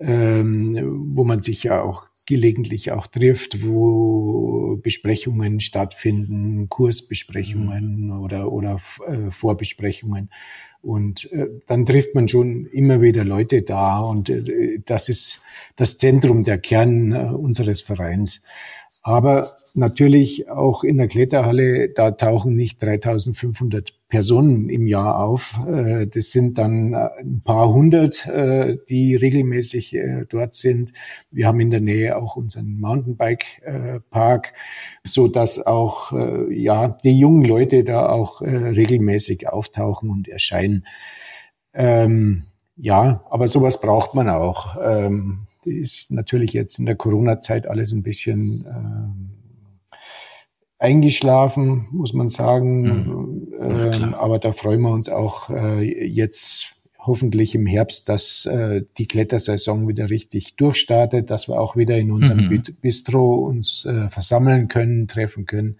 ähm, 0.00 0.78
wo 1.14 1.24
man 1.24 1.40
sich 1.40 1.64
ja 1.64 1.82
auch 1.82 2.04
gelegentlich 2.26 2.92
auch 2.92 3.06
trifft, 3.06 3.64
wo 3.64 4.78
Besprechungen 4.82 5.60
stattfinden, 5.60 6.68
Kursbesprechungen 6.68 8.06
mhm. 8.06 8.20
oder, 8.20 8.52
oder 8.52 8.80
äh, 9.06 9.30
Vorbesprechungen. 9.30 10.30
Und 10.80 11.30
äh, 11.32 11.48
dann 11.66 11.86
trifft 11.86 12.14
man 12.14 12.28
schon 12.28 12.66
immer 12.66 13.00
wieder 13.00 13.24
Leute 13.24 13.62
da 13.62 14.00
und 14.00 14.30
äh, 14.30 14.80
das 14.84 15.08
ist 15.08 15.42
das 15.76 15.98
Zentrum, 15.98 16.44
der 16.44 16.58
Kern 16.58 17.12
äh, 17.12 17.24
unseres 17.24 17.82
Vereins. 17.82 18.44
Aber 19.02 19.48
natürlich 19.74 20.50
auch 20.50 20.84
in 20.84 20.98
der 20.98 21.08
Kletterhalle, 21.08 21.88
da 21.90 22.10
tauchen 22.10 22.54
nicht 22.54 22.82
3500 22.82 23.94
Personen 24.08 24.68
im 24.68 24.86
Jahr 24.86 25.18
auf. 25.18 25.60
Äh, 25.66 26.06
das 26.06 26.30
sind 26.30 26.58
dann 26.58 26.94
äh, 26.94 27.08
ein 27.20 27.42
paar 27.44 27.72
hundert, 27.72 28.26
äh, 28.26 28.76
die 28.88 29.14
regelmäßig 29.14 29.96
dort 30.28 30.54
sind. 30.54 30.92
Wir 31.30 31.46
haben 31.46 31.60
in 31.60 31.70
der 31.70 31.80
Nähe 31.80 32.16
auch 32.16 32.36
unseren 32.36 32.80
Mountainbike-Park, 32.80 34.52
so 35.04 35.28
dass 35.28 35.66
auch 35.66 36.12
ja 36.50 36.88
die 36.88 37.18
jungen 37.18 37.44
Leute 37.44 37.84
da 37.84 38.08
auch 38.08 38.40
regelmäßig 38.40 39.48
auftauchen 39.48 40.10
und 40.10 40.28
erscheinen. 40.28 40.86
Ähm, 41.74 42.44
ja, 42.76 43.24
aber 43.30 43.48
sowas 43.48 43.80
braucht 43.80 44.14
man 44.14 44.28
auch. 44.28 44.76
Ähm, 44.80 45.47
ist 45.64 46.10
natürlich 46.10 46.52
jetzt 46.52 46.78
in 46.78 46.86
der 46.86 46.96
Corona-Zeit 46.96 47.66
alles 47.66 47.92
ein 47.92 48.02
bisschen 48.02 48.64
äh, 48.66 49.94
eingeschlafen, 50.78 51.88
muss 51.90 52.12
man 52.12 52.28
sagen. 52.28 52.82
Mhm. 52.82 53.48
Ähm, 53.60 54.14
aber 54.14 54.38
da 54.38 54.52
freuen 54.52 54.82
wir 54.82 54.90
uns 54.90 55.08
auch 55.08 55.50
äh, 55.50 55.82
jetzt 55.82 56.74
hoffentlich 56.98 57.54
im 57.54 57.66
Herbst, 57.66 58.08
dass 58.08 58.46
äh, 58.46 58.82
die 58.98 59.06
Klettersaison 59.06 59.88
wieder 59.88 60.10
richtig 60.10 60.56
durchstartet, 60.56 61.30
dass 61.30 61.48
wir 61.48 61.60
auch 61.60 61.76
wieder 61.76 61.96
in 61.96 62.10
unserem 62.10 62.48
mhm. 62.48 62.62
Bistro 62.80 63.36
uns 63.36 63.84
äh, 63.84 64.08
versammeln 64.08 64.68
können, 64.68 65.08
treffen 65.08 65.46
können. 65.46 65.76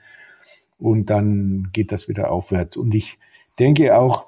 Und 0.78 1.10
dann 1.10 1.68
geht 1.72 1.92
das 1.92 2.08
wieder 2.08 2.30
aufwärts. 2.30 2.76
Und 2.76 2.94
ich 2.94 3.18
denke 3.58 3.98
auch, 3.98 4.26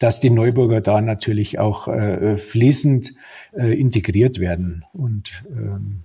dass 0.00 0.18
die 0.18 0.30
Neuburger 0.30 0.80
da 0.80 1.00
natürlich 1.00 1.58
auch 1.58 1.86
äh, 1.86 2.36
fließend 2.36 3.12
äh, 3.52 3.78
integriert 3.78 4.40
werden. 4.40 4.84
Und 4.92 5.44
ähm, 5.50 6.04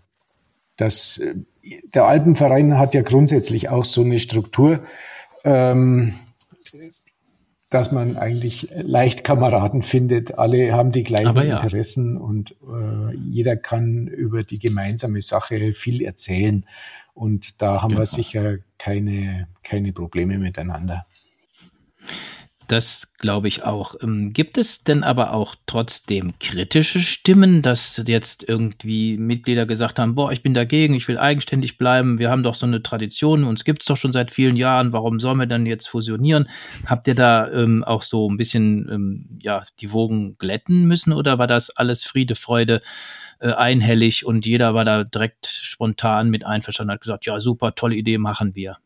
das, 0.76 1.18
äh, 1.18 1.36
der 1.94 2.06
Alpenverein 2.06 2.78
hat 2.78 2.94
ja 2.94 3.02
grundsätzlich 3.02 3.70
auch 3.70 3.86
so 3.86 4.02
eine 4.02 4.20
Struktur, 4.20 4.82
ähm, 5.46 6.14
dass 7.72 7.94
man 7.94 8.18
eigentlich 8.18 8.68
leicht 8.72 9.24
Kameraden 9.24 9.82
findet. 9.82 10.38
Alle 10.38 10.74
haben 10.74 10.92
die 10.92 11.04
gleichen 11.04 11.38
ja. 11.38 11.56
Interessen 11.58 12.18
und 12.18 12.52
äh, 12.52 13.16
jeder 13.16 13.56
kann 13.56 14.08
über 14.08 14.44
die 14.44 14.60
gemeinsame 14.60 15.22
Sache 15.22 15.72
viel 15.72 16.02
erzählen. 16.02 16.66
Und 17.14 17.62
da 17.62 17.82
haben 17.82 17.92
genau. 17.92 18.02
wir 18.02 18.06
sicher 18.08 18.58
keine, 18.78 19.48
keine 19.64 19.94
Probleme 19.94 20.38
miteinander. 20.38 21.06
Das 22.68 23.14
glaube 23.20 23.48
ich 23.48 23.64
auch. 23.64 23.96
Ähm, 24.02 24.34
gibt 24.34 24.58
es 24.58 24.84
denn 24.84 25.04
aber 25.04 25.34
auch 25.34 25.56
trotzdem 25.66 26.34
kritische 26.40 27.00
Stimmen, 27.00 27.62
dass 27.62 28.02
jetzt 28.06 28.48
irgendwie 28.48 29.18
Mitglieder 29.18 29.66
gesagt 29.66 30.00
haben, 30.00 30.16
boah, 30.16 30.32
ich 30.32 30.42
bin 30.42 30.54
dagegen, 30.54 30.94
ich 30.94 31.08
will 31.08 31.18
eigenständig 31.18 31.78
bleiben, 31.78 32.18
wir 32.18 32.32
haben 32.32 32.44
doch 32.44 32.56
so 32.56 32.66
eine 32.66 32.82
Tradition, 32.82 33.44
uns 33.44 33.66
gibt 33.66 33.82
es 33.82 33.88
doch 33.88 33.98
schon 33.98 34.12
seit 34.12 34.32
vielen 34.32 34.56
Jahren, 34.56 34.94
warum 34.94 35.20
sollen 35.20 35.38
wir 35.38 35.48
dann 35.48 35.66
jetzt 35.66 35.88
fusionieren? 35.88 36.50
Habt 36.86 37.08
ihr 37.08 37.16
da 37.16 37.52
ähm, 37.52 37.84
auch 37.84 38.02
so 38.02 38.30
ein 38.30 38.38
bisschen 38.38 38.90
ähm, 38.90 39.40
ja, 39.40 39.64
die 39.80 39.92
Wogen 39.92 40.38
glätten 40.38 40.86
müssen 40.86 41.14
oder 41.14 41.38
war 41.38 41.48
das 41.48 41.70
alles 41.70 42.04
Friede, 42.04 42.36
Freude? 42.36 42.82
Äh, 43.40 43.52
einhellig 43.52 44.26
und 44.26 44.46
jeder 44.46 44.74
war 44.74 44.86
da 44.86 45.04
direkt 45.04 45.46
spontan 45.48 46.30
mit 46.30 46.46
einverstanden, 46.46 46.94
hat 46.94 47.02
gesagt, 47.02 47.26
ja, 47.26 47.40
super, 47.42 47.76
tolle 47.76 47.96
Idee, 47.96 48.18
machen 48.18 48.56
wir. 48.56 48.78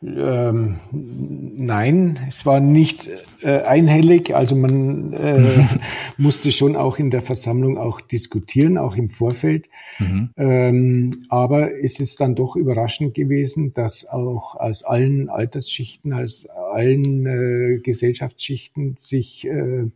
Ähm, 0.00 0.76
nein, 0.92 2.18
es 2.28 2.46
war 2.46 2.60
nicht 2.60 3.10
äh, 3.42 3.62
einhellig. 3.62 4.34
Also 4.34 4.54
man 4.54 5.12
äh, 5.12 5.64
musste 6.18 6.52
schon 6.52 6.76
auch 6.76 6.98
in 6.98 7.10
der 7.10 7.22
Versammlung 7.22 7.78
auch 7.78 8.00
diskutieren, 8.00 8.78
auch 8.78 8.96
im 8.96 9.08
Vorfeld. 9.08 9.68
Mhm. 9.98 10.30
Ähm, 10.36 11.10
aber 11.28 11.82
es 11.82 11.98
ist 11.98 12.20
dann 12.20 12.36
doch 12.36 12.54
überraschend 12.54 13.14
gewesen, 13.14 13.72
dass 13.72 14.06
auch 14.08 14.54
aus 14.54 14.84
allen 14.84 15.28
Altersschichten, 15.28 16.12
aus 16.12 16.46
allen 16.46 17.26
äh, 17.26 17.78
Gesellschaftsschichten 17.80 18.96
sich 18.98 19.46
äh, 19.48 19.86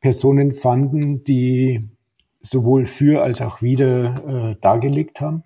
Personen 0.00 0.52
fanden, 0.52 1.22
die 1.22 1.88
sowohl 2.40 2.86
für 2.86 3.22
als 3.22 3.42
auch 3.42 3.62
wieder 3.62 4.54
äh, 4.54 4.60
dargelegt 4.60 5.20
haben. 5.20 5.44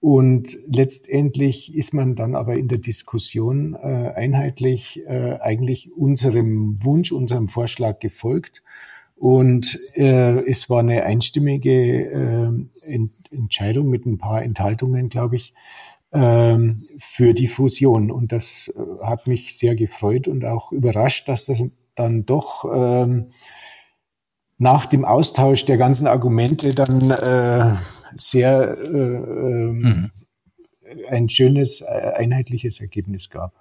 Und 0.00 0.56
letztendlich 0.68 1.74
ist 1.74 1.92
man 1.92 2.14
dann 2.14 2.36
aber 2.36 2.56
in 2.56 2.68
der 2.68 2.78
Diskussion 2.78 3.74
äh, 3.74 4.12
einheitlich 4.14 5.02
äh, 5.06 5.38
eigentlich 5.40 5.90
unserem 5.92 6.84
Wunsch, 6.84 7.10
unserem 7.10 7.48
Vorschlag 7.48 7.98
gefolgt. 7.98 8.62
Und 9.18 9.76
äh, 9.94 10.38
es 10.48 10.70
war 10.70 10.80
eine 10.80 11.02
einstimmige 11.02 11.72
äh, 11.72 12.92
Ent 12.92 13.12
Entscheidung 13.32 13.88
mit 13.88 14.06
ein 14.06 14.18
paar 14.18 14.42
Enthaltungen, 14.42 15.08
glaube 15.08 15.34
ich, 15.34 15.52
äh, 16.12 16.56
für 17.00 17.34
die 17.34 17.48
Fusion. 17.48 18.12
Und 18.12 18.30
das 18.30 18.72
äh, 18.76 19.04
hat 19.04 19.26
mich 19.26 19.56
sehr 19.56 19.74
gefreut 19.74 20.28
und 20.28 20.44
auch 20.44 20.70
überrascht, 20.70 21.28
dass 21.28 21.46
das 21.46 21.60
dann 21.96 22.24
doch 22.24 22.64
äh, 22.72 23.24
nach 24.58 24.86
dem 24.86 25.04
Austausch 25.04 25.64
der 25.64 25.76
ganzen 25.76 26.06
Argumente 26.06 26.68
dann 26.68 27.10
äh, 27.10 27.76
sehr 28.16 28.78
äh, 28.78 28.86
ähm, 28.86 29.78
mhm. 29.78 30.10
ein 31.08 31.28
schönes, 31.28 31.80
äh, 31.80 32.12
einheitliches 32.16 32.80
Ergebnis 32.80 33.30
gab. 33.30 33.52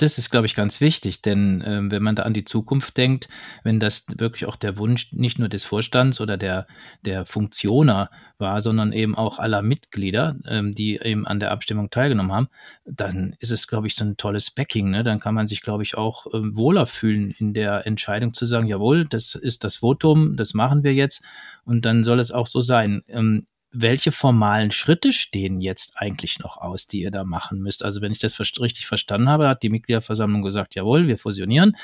Das 0.00 0.16
ist, 0.16 0.30
glaube 0.30 0.46
ich, 0.46 0.54
ganz 0.54 0.80
wichtig, 0.80 1.22
denn 1.22 1.60
äh, 1.60 1.80
wenn 1.90 2.04
man 2.04 2.14
da 2.14 2.22
an 2.22 2.32
die 2.32 2.44
Zukunft 2.44 2.96
denkt, 2.96 3.28
wenn 3.64 3.80
das 3.80 4.06
wirklich 4.16 4.46
auch 4.46 4.54
der 4.54 4.78
Wunsch 4.78 5.12
nicht 5.12 5.40
nur 5.40 5.48
des 5.48 5.64
Vorstands 5.64 6.20
oder 6.20 6.36
der, 6.36 6.68
der 7.04 7.26
Funktioner 7.26 8.08
war, 8.38 8.62
sondern 8.62 8.92
eben 8.92 9.16
auch 9.16 9.40
aller 9.40 9.60
Mitglieder, 9.60 10.36
ähm, 10.46 10.72
die 10.72 11.00
eben 11.02 11.26
an 11.26 11.40
der 11.40 11.50
Abstimmung 11.50 11.90
teilgenommen 11.90 12.30
haben, 12.30 12.48
dann 12.84 13.34
ist 13.40 13.50
es, 13.50 13.66
glaube 13.66 13.88
ich, 13.88 13.96
so 13.96 14.04
ein 14.04 14.16
tolles 14.16 14.52
Backing. 14.52 14.88
Ne? 14.88 15.02
Dann 15.02 15.18
kann 15.18 15.34
man 15.34 15.48
sich, 15.48 15.62
glaube 15.62 15.82
ich, 15.82 15.98
auch 15.98 16.26
äh, 16.26 16.30
wohler 16.54 16.86
fühlen 16.86 17.34
in 17.36 17.52
der 17.52 17.84
Entscheidung 17.84 18.34
zu 18.34 18.46
sagen, 18.46 18.68
jawohl, 18.68 19.04
das 19.04 19.34
ist 19.34 19.64
das 19.64 19.78
Votum, 19.78 20.36
das 20.36 20.54
machen 20.54 20.84
wir 20.84 20.94
jetzt 20.94 21.24
und 21.64 21.84
dann 21.84 22.04
soll 22.04 22.20
es 22.20 22.30
auch 22.30 22.46
so 22.46 22.60
sein. 22.60 23.02
Ähm, 23.08 23.48
welche 23.70 24.12
formalen 24.12 24.70
Schritte 24.70 25.12
stehen 25.12 25.60
jetzt 25.60 25.92
eigentlich 25.96 26.38
noch 26.38 26.56
aus, 26.56 26.86
die 26.86 27.00
ihr 27.00 27.10
da 27.10 27.24
machen 27.24 27.60
müsst? 27.60 27.84
Also 27.84 28.00
wenn 28.00 28.12
ich 28.12 28.18
das 28.18 28.38
richtig 28.40 28.86
verstanden 28.86 29.28
habe, 29.28 29.48
hat 29.48 29.62
die 29.62 29.68
Mitgliederversammlung 29.68 30.42
gesagt, 30.42 30.74
jawohl, 30.74 31.06
wir 31.06 31.18
fusionieren. 31.18 31.76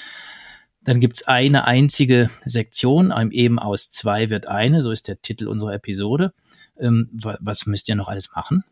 Dann 0.83 1.01
gibt 1.01 1.17
es 1.17 1.27
eine 1.27 1.65
einzige 1.67 2.31
Sektion, 2.45 3.13
eben 3.31 3.59
aus 3.59 3.91
zwei 3.91 4.31
wird 4.31 4.47
eine, 4.47 4.83
so 4.83 4.91
ist 4.91 5.09
der 5.09 5.21
Titel 5.21 5.47
unserer 5.47 5.75
Episode. 5.75 6.33
Ähm, 6.79 7.09
was 7.13 7.67
müsst 7.67 7.89
ihr 7.89 7.95
noch 7.95 8.09
alles 8.09 8.35
machen? 8.35 8.65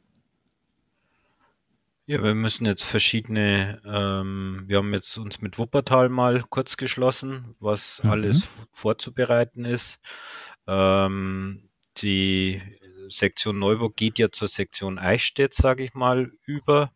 Ja, 2.04 2.22
wir 2.22 2.34
müssen 2.34 2.66
jetzt 2.66 2.82
verschiedene, 2.82 3.80
ähm, 3.86 4.64
wir 4.66 4.78
haben 4.78 4.92
jetzt 4.92 5.16
uns 5.18 5.40
mit 5.40 5.58
Wuppertal 5.58 6.08
mal 6.08 6.42
kurz 6.50 6.76
geschlossen, 6.76 7.54
was 7.60 8.02
mhm. 8.02 8.10
alles 8.10 8.48
vorzubereiten 8.72 9.64
ist. 9.64 10.00
Ähm, 10.66 11.68
die 11.98 12.60
Sektion 13.08 13.58
Neuburg 13.58 13.96
geht 13.96 14.18
ja 14.18 14.30
zur 14.30 14.48
Sektion 14.48 14.98
Eichstätt, 14.98 15.54
sage 15.54 15.84
ich 15.84 15.94
mal, 15.94 16.30
über 16.44 16.92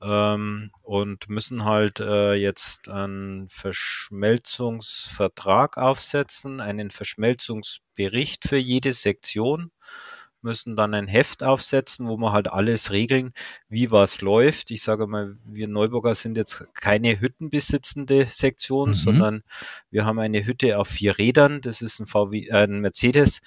ähm, 0.00 0.70
und 0.82 1.28
müssen 1.28 1.64
halt 1.64 2.00
äh, 2.00 2.34
jetzt 2.34 2.88
einen 2.88 3.48
Verschmelzungsvertrag 3.48 5.76
aufsetzen, 5.76 6.60
einen 6.60 6.90
Verschmelzungsbericht 6.90 8.48
für 8.48 8.58
jede 8.58 8.92
Sektion 8.92 9.70
müssen 10.40 10.76
dann 10.76 10.94
ein 10.94 11.08
Heft 11.08 11.42
aufsetzen, 11.42 12.08
wo 12.08 12.16
wir 12.16 12.32
halt 12.32 12.48
alles 12.48 12.90
regeln, 12.90 13.32
wie 13.68 13.90
was 13.90 14.20
läuft. 14.20 14.70
Ich 14.70 14.82
sage 14.82 15.06
mal, 15.06 15.34
wir 15.44 15.68
Neuburger 15.68 16.14
sind 16.14 16.36
jetzt 16.36 16.64
keine 16.74 17.20
hüttenbesitzende 17.20 18.26
Sektion, 18.26 18.90
mhm. 18.90 18.94
sondern 18.94 19.42
wir 19.90 20.04
haben 20.04 20.18
eine 20.18 20.44
Hütte 20.44 20.78
auf 20.78 20.88
vier 20.88 21.18
Rädern. 21.18 21.60
Das 21.60 21.82
ist 21.82 21.98
ein 21.98 22.06
VW, 22.06 22.46
äh, 22.46 22.64
ein 22.64 22.80
Mercedes. 22.80 23.40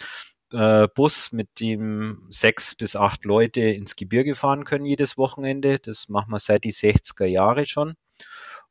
Äh, 0.53 0.87
Bus, 0.93 1.31
mit 1.31 1.59
dem 1.59 2.27
sechs 2.29 2.75
bis 2.75 2.95
acht 2.95 3.25
Leute 3.25 3.61
ins 3.61 3.95
Gebirge 3.95 4.35
fahren 4.35 4.63
können 4.63 4.85
jedes 4.85 5.17
Wochenende. 5.17 5.79
Das 5.79 6.09
machen 6.09 6.31
wir 6.31 6.39
seit 6.39 6.63
die 6.63 6.73
60er 6.73 7.25
Jahre 7.25 7.65
schon. 7.65 7.95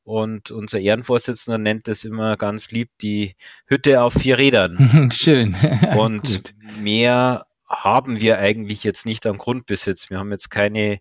Und 0.02 0.50
unser 0.50 0.80
Ehrenvorsitzender 0.80 1.58
nennt 1.58 1.86
das 1.86 2.04
immer 2.04 2.36
ganz 2.36 2.70
lieb 2.70 2.90
die 3.00 3.36
Hütte 3.66 4.02
auf 4.02 4.14
vier 4.14 4.38
Rädern. 4.38 5.10
Schön. 5.12 5.56
Und 5.96 6.54
mehr 6.78 7.46
haben 7.68 8.18
wir 8.20 8.38
eigentlich 8.38 8.82
jetzt 8.82 9.06
nicht 9.06 9.26
am 9.26 9.38
Grundbesitz. 9.38 10.10
Wir 10.10 10.18
haben 10.18 10.32
jetzt 10.32 10.50
keine 10.50 10.98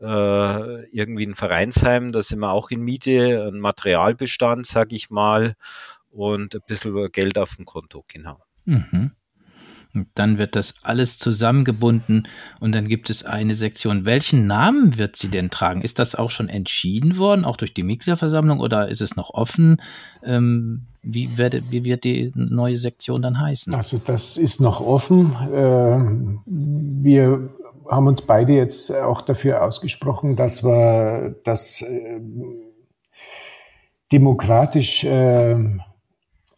äh, 0.00 0.90
irgendwie 0.90 1.26
ein 1.26 1.36
Vereinsheim, 1.36 2.10
da 2.10 2.22
sind 2.22 2.40
wir 2.40 2.50
auch 2.50 2.70
in 2.70 2.80
Miete, 2.80 3.48
ein 3.52 3.60
Materialbestand, 3.60 4.66
sag 4.66 4.92
ich 4.92 5.10
mal, 5.10 5.54
und 6.10 6.56
ein 6.56 6.60
bisschen 6.66 7.12
Geld 7.12 7.38
auf 7.38 7.54
dem 7.54 7.64
Konto, 7.64 8.04
genau. 8.08 8.42
Mhm. 8.64 9.12
Und 9.94 10.08
dann 10.14 10.38
wird 10.38 10.54
das 10.54 10.74
alles 10.82 11.18
zusammengebunden 11.18 12.28
und 12.60 12.74
dann 12.74 12.88
gibt 12.88 13.10
es 13.10 13.24
eine 13.24 13.56
Sektion. 13.56 14.04
Welchen 14.04 14.46
Namen 14.46 14.98
wird 14.98 15.16
sie 15.16 15.28
denn 15.28 15.50
tragen? 15.50 15.80
Ist 15.80 15.98
das 15.98 16.14
auch 16.14 16.30
schon 16.30 16.48
entschieden 16.48 17.16
worden, 17.16 17.44
auch 17.44 17.56
durch 17.56 17.72
die 17.72 17.82
Mitgliederversammlung 17.82 18.60
oder 18.60 18.88
ist 18.88 19.00
es 19.00 19.16
noch 19.16 19.30
offen? 19.30 19.80
Ähm, 20.22 20.82
wie, 21.02 21.38
wird, 21.38 21.70
wie, 21.70 21.84
wird, 21.84 22.04
die 22.04 22.32
neue 22.34 22.76
Sektion 22.76 23.22
dann 23.22 23.40
heißen? 23.40 23.74
Also 23.74 23.98
das 24.04 24.36
ist 24.36 24.60
noch 24.60 24.80
offen. 24.80 25.34
Ähm, 25.52 26.40
wir 26.46 27.48
haben 27.90 28.06
uns 28.06 28.22
beide 28.22 28.52
jetzt 28.52 28.92
auch 28.92 29.22
dafür 29.22 29.64
ausgesprochen, 29.64 30.36
dass 30.36 30.62
wir 30.62 31.34
das 31.44 31.82
ähm, 31.82 32.54
demokratisch 34.12 35.04
ähm, 35.08 35.80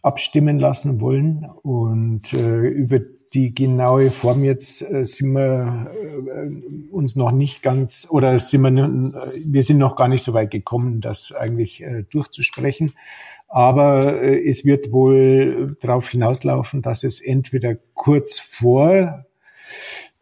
abstimmen 0.02 0.58
lassen 0.58 1.00
wollen 1.00 1.46
und 1.62 2.32
äh, 2.32 2.68
über 2.68 2.99
die 3.32 3.54
genaue 3.54 4.10
Form 4.10 4.42
jetzt 4.42 4.82
äh, 4.82 5.04
sind 5.04 5.32
wir 5.32 5.92
äh, 6.26 6.90
uns 6.90 7.14
noch 7.14 7.30
nicht 7.30 7.62
ganz 7.62 8.08
oder 8.10 8.38
sind 8.40 8.62
wir, 8.62 8.72
äh, 8.72 9.52
wir 9.52 9.62
sind 9.62 9.78
noch 9.78 9.94
gar 9.94 10.08
nicht 10.08 10.25
so 10.25 10.34
weit 10.34 10.50
gekommen, 10.50 11.00
das 11.00 11.32
eigentlich 11.32 11.82
äh, 11.82 12.04
durchzusprechen. 12.10 12.92
Aber 13.46 14.25
äh, 14.25 14.49
es 14.49 14.64
wird 14.64 14.90
wohl 14.90 15.76
darauf 15.80 16.08
hinauslaufen, 16.08 16.82
dass 16.82 17.04
es 17.04 17.20
entweder 17.20 17.76
kurz 17.94 18.40
vor 18.40 19.25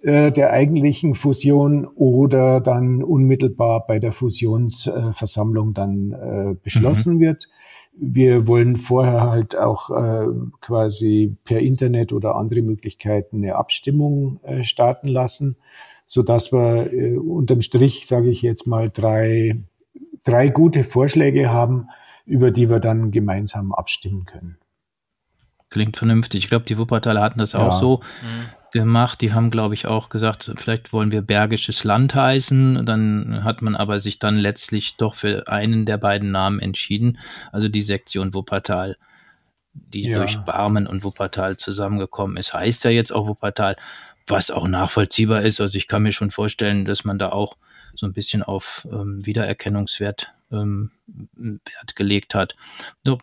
äh, 0.02 0.30
der 0.30 0.52
eigentlichen 0.52 1.14
Fusion 1.14 1.86
oder 1.86 2.60
dann 2.60 3.02
unmittelbar 3.02 3.86
bei 3.86 3.98
der 3.98 4.12
Fusionsversammlung 4.12 5.72
dann 5.72 6.58
beschlossen 6.62 7.14
mhm. 7.14 7.20
wird. 7.20 7.48
Wir 8.00 8.46
wollen 8.46 8.76
vorher 8.76 9.30
halt 9.30 9.56
auch 9.56 9.90
äh, 9.90 10.26
quasi 10.60 11.36
per 11.44 11.60
Internet 11.60 12.12
oder 12.12 12.36
andere 12.36 12.62
Möglichkeiten 12.62 13.38
eine 13.38 13.56
Abstimmung 13.56 14.40
äh, 14.44 14.62
starten 14.62 15.08
lassen, 15.08 15.56
so 16.06 16.22
dass 16.22 16.52
wir 16.52 16.92
äh, 16.92 17.16
unterm 17.16 17.60
Strich, 17.60 18.06
sage 18.06 18.28
ich 18.28 18.42
jetzt 18.42 18.66
mal, 18.66 18.90
drei, 18.90 19.60
drei 20.22 20.48
gute 20.48 20.84
Vorschläge 20.84 21.50
haben, 21.50 21.88
über 22.24 22.50
die 22.50 22.70
wir 22.70 22.78
dann 22.78 23.10
gemeinsam 23.10 23.72
abstimmen 23.72 24.24
können. 24.26 24.58
Klingt 25.70 25.96
vernünftig. 25.96 26.44
Ich 26.44 26.48
glaube, 26.48 26.64
die 26.64 26.78
Wuppertaler 26.78 27.20
hatten 27.20 27.40
das 27.40 27.52
ja. 27.52 27.66
auch 27.66 27.72
so. 27.72 28.00
Mhm 28.22 28.57
gemacht. 28.72 29.20
Die 29.20 29.32
haben, 29.32 29.50
glaube 29.50 29.74
ich, 29.74 29.86
auch 29.86 30.08
gesagt, 30.08 30.50
vielleicht 30.56 30.92
wollen 30.92 31.10
wir 31.10 31.22
Bergisches 31.22 31.84
Land 31.84 32.14
heißen. 32.14 32.84
Dann 32.86 33.44
hat 33.44 33.62
man 33.62 33.76
aber 33.76 33.98
sich 33.98 34.18
dann 34.18 34.36
letztlich 34.36 34.96
doch 34.96 35.14
für 35.14 35.48
einen 35.48 35.86
der 35.86 35.98
beiden 35.98 36.30
Namen 36.30 36.60
entschieden. 36.60 37.18
Also 37.52 37.68
die 37.68 37.82
Sektion 37.82 38.34
Wuppertal, 38.34 38.96
die 39.72 40.08
ja. 40.08 40.12
durch 40.12 40.38
Barmen 40.38 40.86
und 40.86 41.04
Wuppertal 41.04 41.56
zusammengekommen 41.56 42.36
ist, 42.36 42.54
heißt 42.54 42.84
ja 42.84 42.90
jetzt 42.90 43.12
auch 43.12 43.26
Wuppertal, 43.26 43.76
was 44.26 44.50
auch 44.50 44.68
nachvollziehbar 44.68 45.42
ist. 45.42 45.60
Also 45.60 45.76
ich 45.76 45.88
kann 45.88 46.02
mir 46.02 46.12
schon 46.12 46.30
vorstellen, 46.30 46.84
dass 46.84 47.04
man 47.04 47.18
da 47.18 47.30
auch 47.30 47.56
so 47.94 48.06
ein 48.06 48.12
bisschen 48.12 48.42
auf 48.42 48.86
ähm, 48.92 49.24
Wiedererkennungswert 49.24 50.32
ähm, 50.52 50.90
Wert 51.36 51.96
gelegt 51.96 52.34
hat. 52.34 52.56
So, 53.04 53.18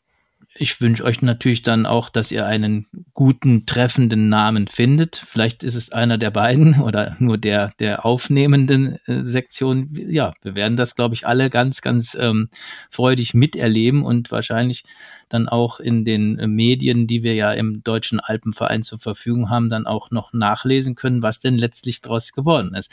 ich 0.57 0.79
wünsche 0.79 1.03
euch 1.03 1.21
natürlich 1.21 1.63
dann 1.63 1.85
auch, 1.85 2.09
dass 2.09 2.31
ihr 2.31 2.45
einen 2.45 2.87
guten, 3.13 3.65
treffenden 3.65 4.29
Namen 4.29 4.67
findet. 4.67 5.21
Vielleicht 5.27 5.63
ist 5.63 5.75
es 5.75 5.91
einer 5.91 6.17
der 6.17 6.31
beiden 6.31 6.81
oder 6.81 7.15
nur 7.19 7.37
der 7.37 7.71
der 7.79 8.05
aufnehmenden 8.05 8.97
äh, 9.05 9.23
Sektion. 9.23 9.89
Ja, 9.93 10.33
wir 10.41 10.55
werden 10.55 10.77
das, 10.77 10.95
glaube 10.95 11.13
ich, 11.13 11.27
alle 11.27 11.49
ganz, 11.49 11.81
ganz 11.81 12.15
ähm, 12.19 12.49
freudig 12.89 13.33
miterleben 13.33 14.03
und 14.03 14.31
wahrscheinlich 14.31 14.85
dann 15.29 15.49
auch 15.49 15.79
in 15.79 16.05
den 16.05 16.37
äh, 16.39 16.47
Medien, 16.47 17.07
die 17.07 17.23
wir 17.23 17.33
ja 17.33 17.51
im 17.53 17.83
Deutschen 17.83 18.19
Alpenverein 18.19 18.83
zur 18.83 18.99
Verfügung 18.99 19.49
haben, 19.49 19.69
dann 19.69 19.87
auch 19.87 20.11
noch 20.11 20.33
nachlesen 20.33 20.95
können, 20.95 21.21
was 21.21 21.39
denn 21.39 21.57
letztlich 21.57 22.01
daraus 22.01 22.31
geworden 22.33 22.75
ist. 22.75 22.91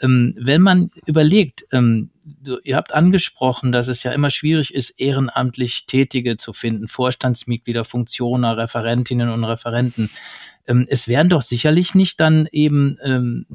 Ähm, 0.00 0.34
wenn 0.38 0.62
man 0.62 0.90
überlegt, 1.06 1.64
ähm, 1.72 2.10
du, 2.24 2.58
ihr 2.62 2.76
habt 2.76 2.94
angesprochen, 2.94 3.72
dass 3.72 3.88
es 3.88 4.02
ja 4.02 4.12
immer 4.12 4.30
schwierig 4.30 4.72
ist, 4.74 4.90
ehrenamtlich 4.90 5.86
Tätige 5.86 6.36
zu 6.36 6.52
finden, 6.52 6.88
Vorstandsmitglieder, 6.88 7.84
Funktioner, 7.84 8.56
Referentinnen 8.56 9.30
und 9.30 9.44
Referenten. 9.44 10.10
Ähm, 10.66 10.86
es 10.88 11.08
werden 11.08 11.28
doch 11.28 11.42
sicherlich 11.42 11.94
nicht 11.94 12.20
dann 12.20 12.48
eben 12.50 12.96
ähm, 13.02 13.46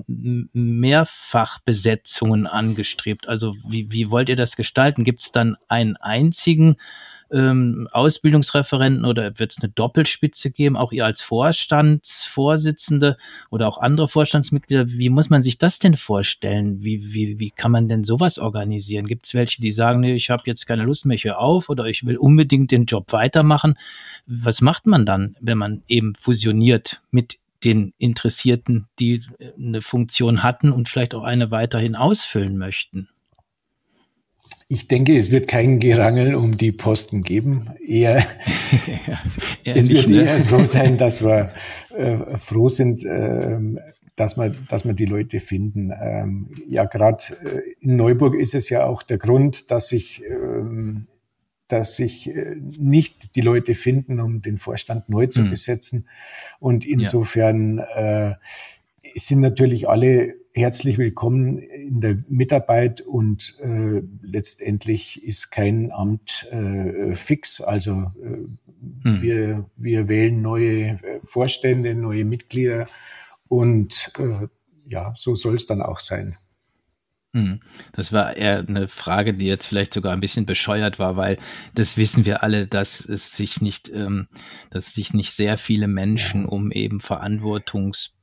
Mehrfachbesetzungen 0.53 2.45
angestrebt. 2.45 3.27
Also 3.27 3.55
wie, 3.67 3.91
wie 3.91 4.11
wollt 4.11 4.29
ihr 4.29 4.35
das 4.35 4.55
gestalten? 4.55 5.03
Gibt 5.03 5.21
es 5.21 5.31
dann 5.31 5.57
einen 5.67 5.95
einzigen 5.97 6.75
ähm, 7.31 7.87
Ausbildungsreferenten 7.91 9.05
oder 9.05 9.37
wird 9.39 9.51
es 9.51 9.61
eine 9.61 9.71
Doppelspitze 9.71 10.51
geben? 10.51 10.77
Auch 10.77 10.91
ihr 10.91 11.05
als 11.05 11.21
Vorstandsvorsitzende 11.21 13.17
oder 13.49 13.67
auch 13.67 13.77
andere 13.77 14.07
Vorstandsmitglieder, 14.07 14.89
wie 14.89 15.09
muss 15.09 15.29
man 15.29 15.43
sich 15.43 15.57
das 15.57 15.79
denn 15.79 15.97
vorstellen? 15.97 16.83
Wie, 16.83 17.13
wie, 17.13 17.39
wie 17.39 17.51
kann 17.51 17.71
man 17.71 17.87
denn 17.87 18.03
sowas 18.03 18.39
organisieren? 18.39 19.05
Gibt 19.05 19.25
es 19.25 19.33
welche, 19.33 19.61
die 19.61 19.71
sagen, 19.71 19.99
nee, 19.99 20.15
ich 20.15 20.29
habe 20.29 20.43
jetzt 20.45 20.65
keine 20.65 20.83
Lust 20.83 21.05
mehr 21.05 21.17
hier 21.17 21.39
auf 21.39 21.69
oder 21.69 21.85
ich 21.85 22.05
will 22.05 22.17
unbedingt 22.17 22.71
den 22.71 22.85
Job 22.85 23.11
weitermachen? 23.11 23.75
Was 24.25 24.61
macht 24.61 24.87
man 24.87 25.05
dann, 25.05 25.35
wenn 25.39 25.57
man 25.57 25.83
eben 25.87 26.15
fusioniert 26.15 27.01
mit 27.11 27.37
den 27.63 27.93
Interessierten, 27.97 28.87
die 28.99 29.21
eine 29.57 29.81
Funktion 29.81 30.43
hatten 30.43 30.71
und 30.71 30.87
vielleicht 30.87 31.13
auch 31.13 31.23
eine 31.23 31.51
weiterhin 31.51 31.95
ausfüllen 31.95 32.57
möchten? 32.57 33.09
Ich 34.67 34.87
denke, 34.87 35.15
es 35.15 35.31
wird 35.31 35.47
kein 35.47 35.79
Gerangel 35.79 36.35
um 36.35 36.57
die 36.57 36.71
Posten 36.71 37.23
geben. 37.23 37.69
Eher, 37.85 38.19
ja, 39.05 39.19
es 39.75 39.89
wird 39.89 40.09
ne? 40.09 40.23
eher 40.23 40.39
so 40.39 40.63
sein, 40.65 40.97
dass 40.97 41.23
wir 41.23 41.51
äh, 41.95 42.37
froh 42.37 42.69
sind, 42.69 43.03
äh, 43.03 43.57
dass 44.15 44.37
wir, 44.37 44.49
dass 44.69 44.85
wir 44.85 44.93
die 44.93 45.05
Leute 45.05 45.39
finden. 45.39 45.91
Ähm, 45.99 46.51
ja, 46.67 46.85
gerade 46.85 47.23
äh, 47.43 47.61
in 47.79 47.95
Neuburg 47.95 48.35
ist 48.35 48.53
es 48.53 48.69
ja 48.69 48.85
auch 48.85 49.03
der 49.03 49.17
Grund, 49.17 49.71
dass 49.71 49.89
sich, 49.89 50.23
ähm, 50.25 51.07
dass 51.67 51.95
sich 51.95 52.29
äh, 52.29 52.55
nicht 52.77 53.35
die 53.35 53.41
Leute 53.41 53.73
finden, 53.73 54.19
um 54.19 54.41
den 54.41 54.57
Vorstand 54.57 55.09
neu 55.09 55.27
zu 55.27 55.41
mhm. 55.41 55.49
besetzen. 55.49 56.07
Und 56.59 56.85
insofern 56.85 57.77
ja. 57.77 58.31
äh, 58.31 58.35
sind 59.15 59.39
natürlich 59.39 59.89
alle 59.89 60.35
herzlich 60.53 60.97
willkommen 60.97 61.59
in 61.59 62.01
der 62.01 62.17
Mitarbeit 62.27 63.01
und 63.01 63.57
äh, 63.61 64.01
letztendlich 64.21 65.23
ist 65.23 65.51
kein 65.51 65.91
Amt 65.91 66.47
äh, 66.51 67.15
fix. 67.15 67.61
Also 67.61 68.11
äh, 68.21 68.45
hm. 69.03 69.21
wir, 69.21 69.69
wir 69.77 70.07
wählen 70.07 70.41
neue 70.41 70.99
äh, 71.01 71.19
Vorstände, 71.23 71.93
neue 71.95 72.25
Mitglieder 72.25 72.87
und 73.47 74.11
äh, 74.17 74.47
ja, 74.87 75.13
so 75.15 75.35
soll 75.35 75.55
es 75.55 75.65
dann 75.65 75.81
auch 75.81 75.99
sein. 75.99 76.35
Hm. 77.33 77.59
Das 77.93 78.11
war 78.11 78.35
eher 78.35 78.65
eine 78.67 78.87
Frage, 78.87 79.33
die 79.33 79.45
jetzt 79.45 79.67
vielleicht 79.67 79.93
sogar 79.93 80.13
ein 80.13 80.19
bisschen 80.19 80.47
bescheuert 80.47 80.97
war, 80.97 81.15
weil 81.15 81.37
das 81.75 81.95
wissen 81.95 82.25
wir 82.25 82.41
alle, 82.41 82.65
dass 82.65 83.01
es 83.01 83.35
sich 83.35 83.61
nicht, 83.61 83.89
ähm, 83.89 84.27
dass 84.71 84.93
sich 84.93 85.13
nicht 85.13 85.33
sehr 85.33 85.59
viele 85.59 85.87
Menschen 85.87 86.45
um 86.45 86.71
eben 86.71 87.01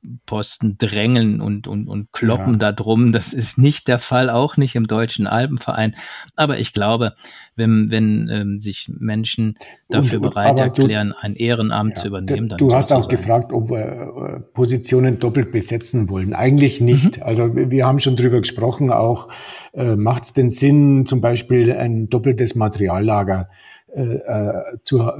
Verantwortungsposten 0.07 0.77
drängeln 0.77 1.41
und, 1.41 1.67
und, 1.67 1.87
und 1.87 2.11
kloppen 2.11 2.53
ja. 2.53 2.59
da 2.59 2.71
drum. 2.71 3.11
Das 3.11 3.33
ist 3.33 3.57
nicht 3.57 3.87
der 3.87 3.99
Fall, 3.99 4.29
auch 4.29 4.57
nicht 4.57 4.75
im 4.75 4.87
Deutschen 4.87 5.27
Alpenverein. 5.27 5.95
Aber 6.35 6.59
ich 6.59 6.73
glaube, 6.73 7.13
wenn, 7.55 7.89
wenn 7.89 8.29
ähm, 8.29 8.57
sich 8.59 8.89
Menschen 8.99 9.55
dafür 9.89 10.21
und, 10.21 10.29
bereit 10.29 10.59
erklären, 10.59 11.09
du, 11.09 11.25
ein 11.25 11.35
Ehrenamt 11.35 11.97
ja, 11.97 12.01
zu 12.03 12.07
übernehmen. 12.07 12.49
Dann 12.49 12.57
du 12.57 12.73
hast 12.73 12.91
auch 12.91 13.07
gefragt, 13.07 13.51
ob 13.51 13.69
wir 13.69 13.79
äh, 13.79 14.39
Positionen 14.53 15.19
doppelt 15.19 15.51
besetzen 15.51 16.09
wollen. 16.09 16.33
Eigentlich 16.33 16.81
nicht. 16.81 17.17
Mhm. 17.17 17.23
Also 17.23 17.55
wir 17.55 17.85
haben 17.85 17.99
schon 17.99 18.15
drüber 18.15 18.39
gesprochen, 18.39 18.91
auch 18.91 19.29
äh, 19.73 19.95
macht 19.95 20.23
es 20.23 20.33
denn 20.33 20.49
Sinn, 20.49 21.05
zum 21.05 21.21
Beispiel 21.21 21.71
ein 21.71 22.09
doppeltes 22.09 22.55
Materiallager 22.55 23.49
äh, 23.93 24.01
äh 24.01 24.63
zu, 24.83 25.01
äh, 25.01 25.13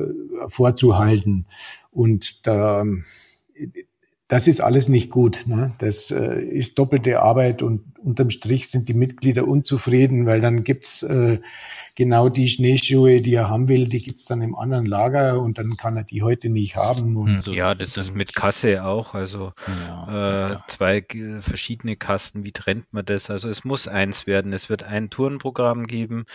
vorzuhalten. 0.47 1.45
Und 1.91 2.45
da 2.45 2.83
das 4.27 4.47
ist 4.47 4.59
alles 4.59 4.89
nicht 4.89 5.09
gut. 5.09 5.43
Ne? 5.45 5.73
Das 5.77 6.11
äh, 6.11 6.41
ist 6.41 6.77
doppelte 6.77 7.21
Arbeit 7.21 7.61
und 7.61 7.97
unterm 7.97 8.29
Strich 8.29 8.67
sind 8.67 8.89
die 8.89 8.93
Mitglieder 8.93 9.47
unzufrieden, 9.47 10.25
weil 10.25 10.41
dann 10.41 10.63
gibt's 10.63 11.01
äh, 11.03 11.39
genau 11.95 12.27
die 12.27 12.49
Schneeschuhe, 12.49 13.21
die 13.21 13.35
er 13.35 13.49
haben 13.49 13.69
will, 13.69 13.85
die 13.85 13.99
gibt's 13.99 14.25
dann 14.25 14.41
im 14.41 14.53
anderen 14.53 14.85
Lager 14.85 15.39
und 15.39 15.57
dann 15.57 15.69
kann 15.81 15.95
er 15.95 16.03
die 16.03 16.23
heute 16.23 16.49
nicht 16.49 16.75
haben. 16.75 17.15
Und 17.15 17.45
hm, 17.45 17.53
ja, 17.53 17.73
das 17.73 17.95
ist 17.95 18.13
mit 18.13 18.35
Kasse 18.35 18.83
auch. 18.83 19.13
Also 19.13 19.53
ja, 19.87 20.07
äh, 20.09 20.51
ja. 20.51 20.63
zwei 20.67 21.05
verschiedene 21.39 21.95
Kasten, 21.95 22.43
wie 22.43 22.51
trennt 22.51 22.91
man 22.91 23.05
das? 23.05 23.29
Also 23.29 23.47
es 23.47 23.63
muss 23.63 23.87
eins 23.87 24.27
werden. 24.27 24.51
Es 24.51 24.69
wird 24.69 24.83
ein 24.83 25.09
Tourenprogramm 25.09 25.87
geben. 25.87 26.25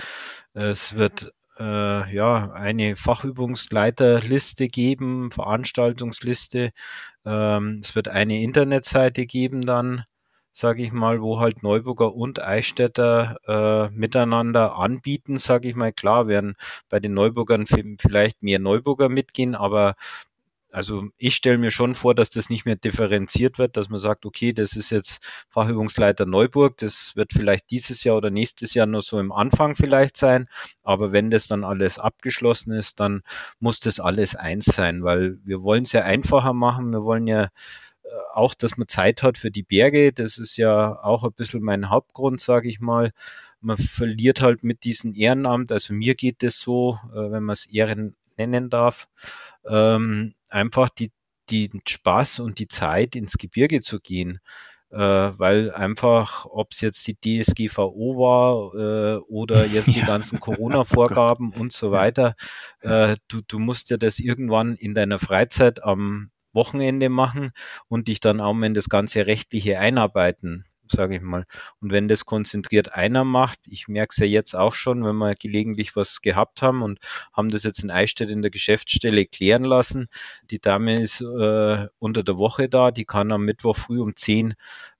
Es 0.55 0.95
wird 0.97 1.33
äh, 1.59 2.15
ja 2.15 2.53
eine 2.53 2.97
Fachübungsleiterliste 2.97 4.69
geben, 4.69 5.31
Veranstaltungsliste. 5.31 6.73
Ähm, 7.25 7.81
es 7.83 7.95
wird 7.95 8.09
eine 8.09 8.43
Internetseite 8.43 9.27
geben 9.27 9.63
dann, 9.63 10.05
sage 10.53 10.83
ich 10.83 10.93
mal, 10.93 11.21
wo 11.23 11.41
halt 11.41 11.63
Neuburger 11.63 12.15
und 12.15 12.43
Eichstätter 12.43 13.37
äh, 13.47 13.91
miteinander 13.91 14.77
anbieten, 14.79 15.39
sage 15.39 15.69
ich 15.69 15.77
mal. 15.77 15.93
Klar 15.93 16.27
werden 16.29 16.55
bei 16.89 17.01
den 17.01 17.15
Neuburgern 17.15 17.67
vielleicht 17.67 18.43
mehr 18.43 18.59
Neuburger 18.59 19.09
mitgehen, 19.09 19.55
aber 19.55 19.95
also 20.73 21.09
ich 21.19 21.37
stelle 21.37 21.59
mir 21.59 21.71
schon 21.71 21.95
vor, 21.95 22.15
dass 22.15 22.31
das 22.31 22.49
nicht 22.49 22.65
mehr 22.65 22.77
differenziert 22.77 23.59
wird, 23.59 23.77
dass 23.77 23.91
man 23.91 24.01
sagt, 24.01 24.25
okay, 24.25 24.55
das 24.55 24.75
ist 24.75 24.91
jetzt 24.91 25.23
Fachübungsleiter 25.51 26.25
Neuburg, 26.25 26.79
das 26.79 27.13
wird 27.15 27.33
vielleicht 27.33 27.71
dieses 27.71 28.05
Jahr 28.05 28.17
oder 28.17 28.31
nächstes 28.31 28.73
Jahr 28.73 28.87
nur 28.87 29.03
so 29.03 29.21
im 29.21 29.33
Anfang 29.33 29.77
vielleicht 29.77 30.17
sein, 30.17 30.49
aber 30.83 31.13
wenn 31.13 31.31
das 31.31 31.47
dann 31.47 31.63
alles 31.63 31.99
abgeschlossen 31.99 32.73
ist, 32.73 33.01
dann 33.01 33.23
muss 33.61 33.81
das 33.81 34.01
alles 34.01 34.35
eins 34.35 34.65
sein, 34.65 35.05
weil 35.05 35.39
wir 35.45 35.63
wollen 35.63 35.83
es 35.83 35.93
ja 35.93 36.03
einfacher 36.05 36.55
machen, 36.55 36.93
wir 36.93 37.05
wollen 37.05 37.27
ja 37.27 37.51
äh, 38.05 38.09
auch, 38.33 38.55
dass 38.55 38.79
man 38.79 38.89
Zeit 38.89 39.23
hat 39.23 39.39
für 39.39 39.51
die 39.51 39.63
Berge, 39.63 40.13
das 40.13 40.39
ist 40.39 40.57
ja 40.57 41.03
auch 41.03 41.23
ein 41.25 41.33
bisschen 41.35 41.63
mein 41.63 41.91
Hauptgrund, 41.91 42.41
sage 42.41 42.69
ich 42.69 42.81
mal. 42.81 43.13
Man 43.61 43.77
verliert 43.77 44.41
halt 44.41 44.65
mit 44.65 44.85
diesem 44.85 45.15
Ehrenamt, 45.15 45.71
also 45.71 45.95
mir 45.95 46.15
geht 46.15 46.43
es 46.43 46.59
so, 46.59 46.99
äh, 47.13 47.31
wenn 47.31 47.45
man 47.45 47.53
es 47.53 47.67
Ehren 47.67 48.17
nennen 48.39 48.71
darf, 48.71 49.09
ähm, 49.67 50.35
einfach 50.53 50.89
die, 50.91 51.11
die 51.51 51.71
Spaß 51.87 52.41
und 52.41 52.59
die 52.59 52.69
Zeit 52.69 53.17
ins 53.17 53.39
Gebirge 53.39 53.81
zu 53.81 54.01
gehen. 54.01 54.41
Äh, 54.91 54.99
weil 54.99 55.73
einfach, 55.73 56.45
ob 56.45 56.73
es 56.73 56.83
jetzt 56.83 57.07
die 57.07 57.17
DSGVO 57.17 58.19
war 58.19 58.75
äh, 58.75 59.17
oder 59.27 59.65
jetzt 59.73 59.95
die 59.95 60.03
ganzen 60.03 60.39
Corona-Vorgaben 60.41 61.53
und 61.55 61.73
so 61.73 61.93
weiter, 61.93 62.35
äh, 62.81 63.17
du, 63.29 63.41
du 63.47 63.59
musst 63.59 63.89
ja 63.89 63.97
das 63.97 64.19
irgendwann 64.19 64.77
in 64.77 64.95
deiner 64.95 65.19
Freizeit 65.19 65.83
am 65.83 66.31
Wochenende 66.53 67.09
machen 67.09 67.53
und 67.89 68.09
dich 68.09 68.21
dann 68.21 68.43
auch 68.43 68.55
in 68.61 68.75
das 68.75 68.91
ganze 68.91 69.27
Rechtliche 69.27 69.79
einarbeiten 69.79 70.67
sage 70.93 71.17
ich 71.17 71.23
mal. 71.23 71.45
Und 71.81 71.93
wenn 71.93 72.09
das 72.09 72.25
konzentriert 72.25 72.93
einer 72.93 73.25
macht, 73.25 73.61
ich 73.69 73.89
merke 73.89 74.13
es 74.13 74.19
ja 74.19 74.27
jetzt 74.27 74.55
auch 74.55 74.75
schon, 74.75 75.05
wenn 75.05 75.17
wir 75.17 75.35
gelegentlich 75.35 75.97
was 75.97 76.21
gehabt 76.21 76.63
haben 76.63 76.83
und 76.83 77.01
haben 77.33 77.49
das 77.49 77.65
jetzt 77.65 77.83
in 77.83 77.91
Eichstätt 77.91 78.31
in 78.31 78.43
der 78.43 78.51
Geschäftsstelle 78.51 79.27
klären 79.27 79.65
lassen. 79.65 80.09
Die 80.51 80.61
Dame 80.61 81.01
ist 81.01 81.21
äh, 81.21 81.87
unter 81.99 82.23
der 82.23 82.37
Woche 82.37 82.69
da, 82.69 82.91
die 82.91 83.05
kann 83.05 83.33
am 83.33 83.45
Mittwoch 83.45 83.77
früh 83.77 84.01
um 84.01 84.15
10 84.15 84.55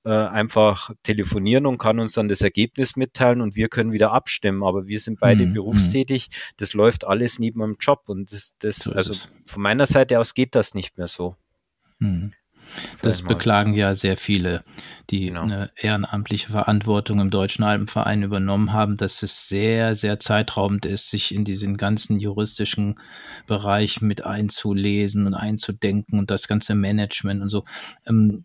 äh, 0.05 0.11
einfach 0.11 0.91
telefonieren 1.03 1.67
und 1.67 1.79
kann 1.79 2.01
uns 2.01 2.15
dann 2.15 2.29
das 2.29 2.41
Ergebnis 2.41 2.97
mitteilen 2.97 3.41
und 3.41 3.55
wir 3.55 3.69
können 3.69 3.93
wieder 3.93 4.13
abstimmen. 4.13 4.65
Aber 4.65 4.87
wir 4.89 4.99
sind 4.99 5.21
beide 5.21 5.47
mhm. 5.47 5.55
berufstätig. 5.55 6.29
Das 6.57 6.75
läuft 6.75 7.07
alles 7.07 7.39
neben 7.39 7.61
dem 7.61 7.77
Job 7.79 8.09
und 8.09 8.33
das, 8.33 8.57
das 8.59 8.79
so 8.79 8.93
also 8.93 9.15
von 9.47 9.63
meiner 9.63 9.87
Seite 9.87 10.19
aus 10.19 10.35
geht 10.35 10.55
das 10.55 10.75
nicht 10.75 10.99
mehr 10.99 11.07
so. 11.07 11.37
Mhm. 11.99 12.33
Das 13.03 13.23
beklagen 13.23 13.75
ja 13.75 13.95
sehr 13.95 14.17
viele, 14.17 14.65
die 15.11 15.27
genau. 15.27 15.43
eine 15.43 15.71
ehrenamtliche 15.77 16.51
Verantwortung 16.51 17.21
im 17.21 17.31
Deutschen 17.31 17.65
Alpenverein 17.65 18.23
übernommen 18.23 18.73
haben, 18.73 18.97
dass 18.97 19.23
es 19.23 19.49
sehr, 19.49 19.97
sehr 19.97 20.21
zeitraubend 20.21 20.87
ist, 20.87 21.11
sich 21.11 21.35
in 21.35 21.45
diesen 21.45 21.77
ganzen 21.77 22.19
juristischen 22.19 22.99
Bereich 23.47 24.01
mit 24.01 24.25
einzulesen 24.25 25.27
und 25.27 25.35
einzudenken 25.35 26.19
und 26.19 26.31
das 26.31 26.49
ganze 26.49 26.75
Management 26.75 27.43
und 27.43 27.51
so. 27.51 27.65
Ähm, 28.07 28.45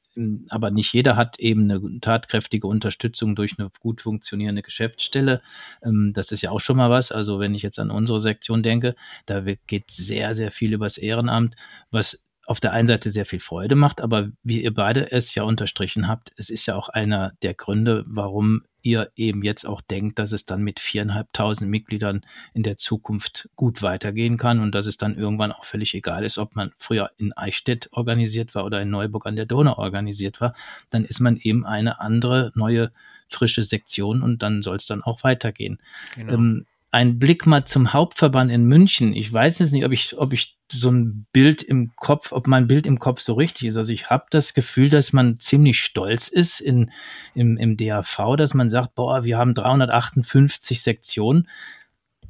aber 0.50 0.72
nicht 0.72 0.94
jeder 0.94 1.16
hat 1.16 1.40
eben 1.40 1.70
eine 1.70 2.00
tatkräftige 2.02 2.68
Unterstützung 2.68 3.36
durch 3.36 3.60
eine 3.60 3.70
gut 3.80 4.02
funktionierende 4.02 4.64
Geschäftsstelle. 4.64 5.42
Ähm, 5.84 6.12
das 6.14 6.32
ist 6.32 6.42
ja 6.42 6.52
auch 6.52 6.60
schon 6.60 6.78
mal 6.78 6.90
was. 6.90 7.12
Also 7.12 7.40
wenn 7.40 7.54
ich 7.56 7.62
jetzt 7.62 7.80
an 7.80 7.92
unsere 7.92 8.20
Sektion 8.20 8.64
denke, 8.64 8.96
da 9.26 9.42
geht 9.42 9.92
sehr, 9.92 10.34
sehr 10.36 10.52
viel 10.52 10.74
übers 10.74 10.98
Ehrenamt, 10.98 11.56
was 11.92 12.27
auf 12.48 12.62
der 12.62 12.72
einen 12.72 12.88
Seite 12.88 13.12
sehr 13.12 13.26
viel 13.26 13.42
Freude 13.42 13.76
macht, 13.76 14.00
aber 14.00 14.30
wie 14.42 14.64
ihr 14.64 14.74
beide 14.74 15.12
es 15.12 15.36
ja 15.36 15.44
unterstrichen 15.44 16.08
habt, 16.08 16.32
es 16.38 16.50
ist 16.50 16.66
ja 16.66 16.76
auch 16.76 16.88
einer 16.88 17.34
der 17.42 17.54
Gründe, 17.54 18.06
warum 18.08 18.64
ihr 18.84 19.12
eben 19.18 19.44
jetzt 19.44 19.66
auch 19.66 19.82
denkt, 19.82 20.18
dass 20.18 20.32
es 20.32 20.46
dann 20.46 20.64
mit 20.64 20.80
viereinhalbtausend 20.80 21.70
Mitgliedern 21.70 22.26
in 22.54 22.64
der 22.64 22.78
Zukunft 22.78 23.50
gut 23.58 23.82
weitergehen 23.82 24.38
kann 24.38 24.62
und 24.62 24.74
dass 24.74 24.86
es 24.86 24.96
dann 24.96 25.18
irgendwann 25.18 25.52
auch 25.52 25.66
völlig 25.66 25.94
egal 25.94 26.24
ist, 26.24 26.38
ob 26.38 26.56
man 26.56 26.72
früher 26.78 27.12
in 27.18 27.34
Eichstätt 27.34 27.90
organisiert 27.92 28.56
war 28.56 28.64
oder 28.64 28.82
in 28.82 28.90
Neuburg 28.90 29.26
an 29.26 29.36
der 29.36 29.46
Donau 29.46 29.78
organisiert 29.78 30.40
war, 30.40 30.56
dann 30.90 31.04
ist 31.04 31.20
man 31.20 31.36
eben 31.36 31.66
eine 31.66 32.00
andere, 32.00 32.54
neue, 32.56 32.94
frische 33.28 33.64
Sektion 33.64 34.22
und 34.22 34.42
dann 34.42 34.64
soll 34.64 34.78
es 34.78 34.86
dann 34.86 35.04
auch 35.04 35.26
weitergehen. 35.26 35.80
Genau. 36.16 36.34
Ähm, 36.34 36.66
ein 36.92 37.20
Blick 37.20 37.46
mal 37.46 37.66
zum 37.66 37.92
Hauptverband 37.92 38.50
in 38.50 38.64
München. 38.64 39.14
Ich 39.14 39.32
weiß 39.32 39.60
jetzt 39.60 39.74
nicht, 39.74 39.84
ob 39.84 39.92
ich, 39.92 40.18
ob 40.18 40.32
ich 40.32 40.57
so 40.72 40.92
ein 40.92 41.26
Bild 41.32 41.64
im 41.64 41.92
Kopf, 41.96 42.32
ob 42.32 42.48
mein 42.48 42.68
Bild 42.68 42.86
im 42.86 43.00
Kopf 43.00 43.22
so 43.22 43.34
richtig 43.34 43.70
ist. 43.70 43.78
Also 43.78 43.94
ich 43.94 44.10
habe 44.10 44.26
das 44.30 44.54
Gefühl, 44.54 44.90
dass 44.90 45.14
man 45.14 45.40
ziemlich 45.40 45.80
stolz 45.80 46.28
ist 46.28 46.60
in, 46.60 46.92
im, 47.34 47.58
im 47.58 47.78
DAV, 47.78 48.36
dass 48.38 48.54
man 48.54 48.70
sagt, 48.70 48.96
boah, 48.96 49.24
wir 49.24 49.38
haben 49.38 49.54
358 49.54 50.82
Sektionen 50.82 51.48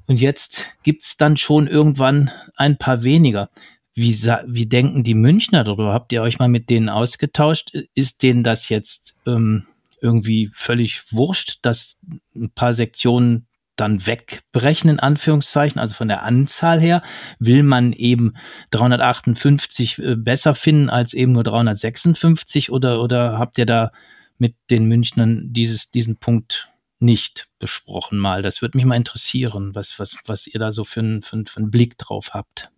und 0.07 0.19
jetzt 0.19 0.77
gibt's 0.83 1.17
dann 1.17 1.37
schon 1.37 1.67
irgendwann 1.67 2.31
ein 2.55 2.77
paar 2.77 3.03
weniger. 3.03 3.49
Wie, 3.93 4.13
wie 4.13 4.65
denken 4.65 5.03
die 5.03 5.15
Münchner 5.15 5.63
darüber? 5.63 5.93
Habt 5.93 6.13
ihr 6.13 6.21
euch 6.21 6.39
mal 6.39 6.47
mit 6.47 6.69
denen 6.69 6.87
ausgetauscht? 6.87 7.71
Ist 7.93 8.23
denen 8.23 8.43
das 8.43 8.69
jetzt 8.69 9.19
ähm, 9.25 9.65
irgendwie 10.01 10.49
völlig 10.53 11.11
wurscht, 11.11 11.59
dass 11.63 11.99
ein 12.35 12.51
paar 12.51 12.73
Sektionen 12.73 13.46
dann 13.79 14.05
wegbrechen, 14.05 14.89
in 14.89 14.99
Anführungszeichen, 14.99 15.79
also 15.79 15.93
von 15.93 16.07
der 16.07 16.23
Anzahl 16.23 16.79
her, 16.79 17.01
will 17.39 17.63
man 17.63 17.93
eben 17.93 18.33
358 18.71 19.99
äh, 19.99 20.15
besser 20.15 20.55
finden 20.55 20.89
als 20.89 21.13
eben 21.13 21.31
nur 21.31 21.43
356 21.43 22.71
oder, 22.71 23.01
oder 23.01 23.39
habt 23.39 23.57
ihr 23.57 23.65
da 23.65 23.91
mit 24.37 24.55
den 24.69 24.87
Münchnern 24.87 25.47
dieses, 25.51 25.91
diesen 25.91 26.17
Punkt 26.17 26.69
nicht 26.99 27.47
besprochen 27.59 28.17
mal? 28.17 28.41
Das 28.41 28.61
würde 28.61 28.77
mich 28.77 28.85
mal 28.85 28.95
interessieren, 28.95 29.75
was, 29.75 29.99
was, 29.99 30.17
was 30.25 30.47
ihr 30.47 30.59
da 30.59 30.71
so 30.71 30.83
für 30.83 31.01
einen, 31.01 31.21
für, 31.21 31.43
für 31.45 31.57
einen 31.57 31.71
Blick 31.71 31.97
drauf 31.97 32.31
habt. 32.33 32.71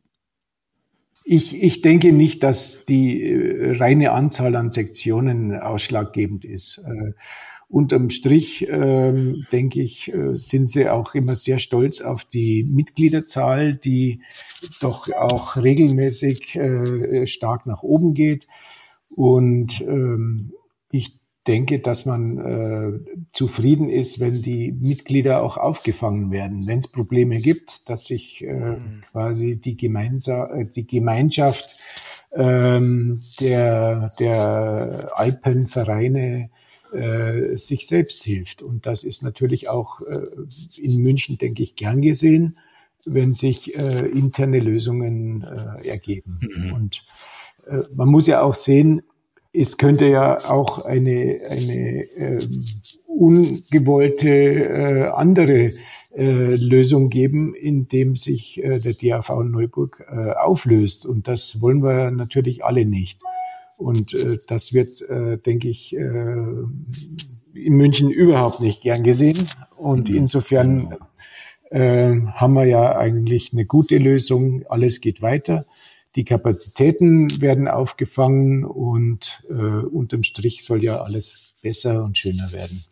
Ich, 1.25 1.61
ich 1.61 1.81
denke 1.81 2.13
nicht, 2.13 2.43
dass 2.43 2.85
die 2.85 3.23
äh, 3.23 3.77
reine 3.77 4.11
Anzahl 4.11 4.55
an 4.55 4.71
Sektionen 4.71 5.59
ausschlaggebend 5.59 6.45
ist. 6.45 6.81
Unterm 7.69 8.09
Strich, 8.09 8.67
ähm, 8.67 9.45
denke 9.51 9.81
ich, 9.81 10.11
äh, 10.11 10.35
sind 10.35 10.71
sie 10.71 10.89
auch 10.89 11.13
immer 11.13 11.35
sehr 11.35 11.59
stolz 11.59 12.01
auf 12.01 12.25
die 12.25 12.65
Mitgliederzahl, 12.73 13.75
die 13.75 14.21
doch 14.81 15.07
auch 15.13 15.55
regelmäßig 15.55 16.55
äh, 16.55 17.27
stark 17.27 17.67
nach 17.67 17.83
oben 17.83 18.15
geht. 18.15 18.47
Und 19.15 19.81
ähm, 19.81 20.51
ich 20.89 21.19
denke, 21.47 21.79
dass 21.79 22.07
man 22.07 22.37
äh, 22.37 22.99
zufrieden 23.33 23.89
ist, 23.89 24.19
wenn 24.19 24.41
die 24.41 24.71
Mitglieder 24.71 25.43
auch 25.43 25.57
aufgefangen 25.57 26.31
werden. 26.31 26.67
Wenn 26.67 26.79
es 26.79 26.87
Probleme 26.87 27.37
gibt, 27.37 27.87
dass 27.87 28.05
sich 28.05 28.43
äh, 28.43 28.53
mhm. 28.53 29.01
quasi 29.11 29.57
die, 29.57 29.77
Gemeinsa 29.77 30.47
äh, 30.53 30.65
die 30.65 30.87
Gemeinschaft 30.87 31.75
ähm, 32.33 33.19
der, 33.39 34.11
der 34.19 35.11
Alpenvereine 35.13 36.49
äh, 36.93 37.55
sich 37.55 37.87
selbst 37.87 38.23
hilft. 38.23 38.61
Und 38.61 38.85
das 38.85 39.03
ist 39.03 39.23
natürlich 39.23 39.69
auch 39.69 40.01
äh, 40.01 40.23
in 40.81 41.01
München, 41.01 41.37
denke 41.37 41.63
ich, 41.63 41.75
gern 41.75 42.01
gesehen, 42.01 42.57
wenn 43.05 43.33
sich 43.33 43.77
äh, 43.79 44.07
interne 44.07 44.59
Lösungen 44.59 45.43
äh, 45.43 45.87
ergeben. 45.87 46.39
Mhm. 46.41 46.73
Und 46.73 47.03
äh, 47.67 47.83
man 47.93 48.09
muss 48.09 48.27
ja 48.27 48.41
auch 48.41 48.55
sehen, 48.55 49.01
es 49.51 49.77
könnte 49.77 50.07
ja 50.07 50.37
auch 50.49 50.85
eine, 50.85 51.39
eine 51.49 52.03
äh, 52.15 52.39
ungewollte 53.07 54.29
äh, 54.29 55.07
andere 55.09 55.69
Lösung 56.15 57.11
geben, 57.11 57.53
indem 57.53 58.15
sich 58.15 58.59
der 58.63 58.79
DAV 58.79 59.43
Neuburg 59.43 60.03
auflöst. 60.37 61.05
Und 61.05 61.27
das 61.27 61.61
wollen 61.61 61.83
wir 61.83 62.09
natürlich 62.09 62.65
alle 62.65 62.83
nicht. 62.83 63.21
Und 63.79 64.13
äh, 64.13 64.37
das 64.47 64.73
wird, 64.73 65.01
äh, 65.09 65.37
denke 65.37 65.69
ich, 65.69 65.95
äh, 65.95 65.99
in 67.53 67.73
München 67.73 68.11
überhaupt 68.11 68.59
nicht 68.59 68.81
gern 68.81 69.03
gesehen. 69.03 69.47
Und 69.77 70.09
mhm. 70.09 70.15
insofern 70.17 70.95
äh, 71.71 72.15
haben 72.33 72.53
wir 72.53 72.65
ja 72.65 72.97
eigentlich 72.97 73.51
eine 73.53 73.65
gute 73.65 73.97
Lösung. 73.97 74.63
Alles 74.67 74.99
geht 75.01 75.21
weiter. 75.21 75.65
die 76.15 76.25
Kapazitäten 76.25 77.39
werden 77.39 77.67
aufgefangen 77.69 78.65
und 78.65 79.43
äh, 79.49 79.53
unterm 79.53 80.23
Strich 80.23 80.65
soll 80.65 80.83
ja 80.83 81.01
alles 81.01 81.55
besser 81.61 82.03
und 82.03 82.17
schöner 82.17 82.51
werden. 82.51 82.83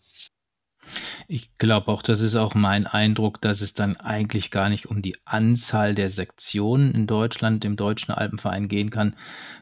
Ich 1.28 1.58
glaube 1.58 1.90
auch, 1.90 2.02
das 2.02 2.22
ist 2.22 2.36
auch 2.36 2.56
mein 2.56 2.88
Eindruck, 2.88 3.42
dass 3.42 3.62
es 3.62 3.74
dann 3.74 3.98
eigentlich 3.98 4.52
gar 4.52 4.70
nicht 4.70 4.88
um 4.88 5.02
die 5.02 5.16
Anzahl 5.26 5.96
der 5.96 6.10
Sektionen 6.10 6.94
in 6.94 7.08
Deutschland, 7.08 7.66
im 7.66 7.76
Deutschen 7.76 8.14
Alpenverein 8.14 8.68
gehen 8.68 8.90
kann. 8.90 9.16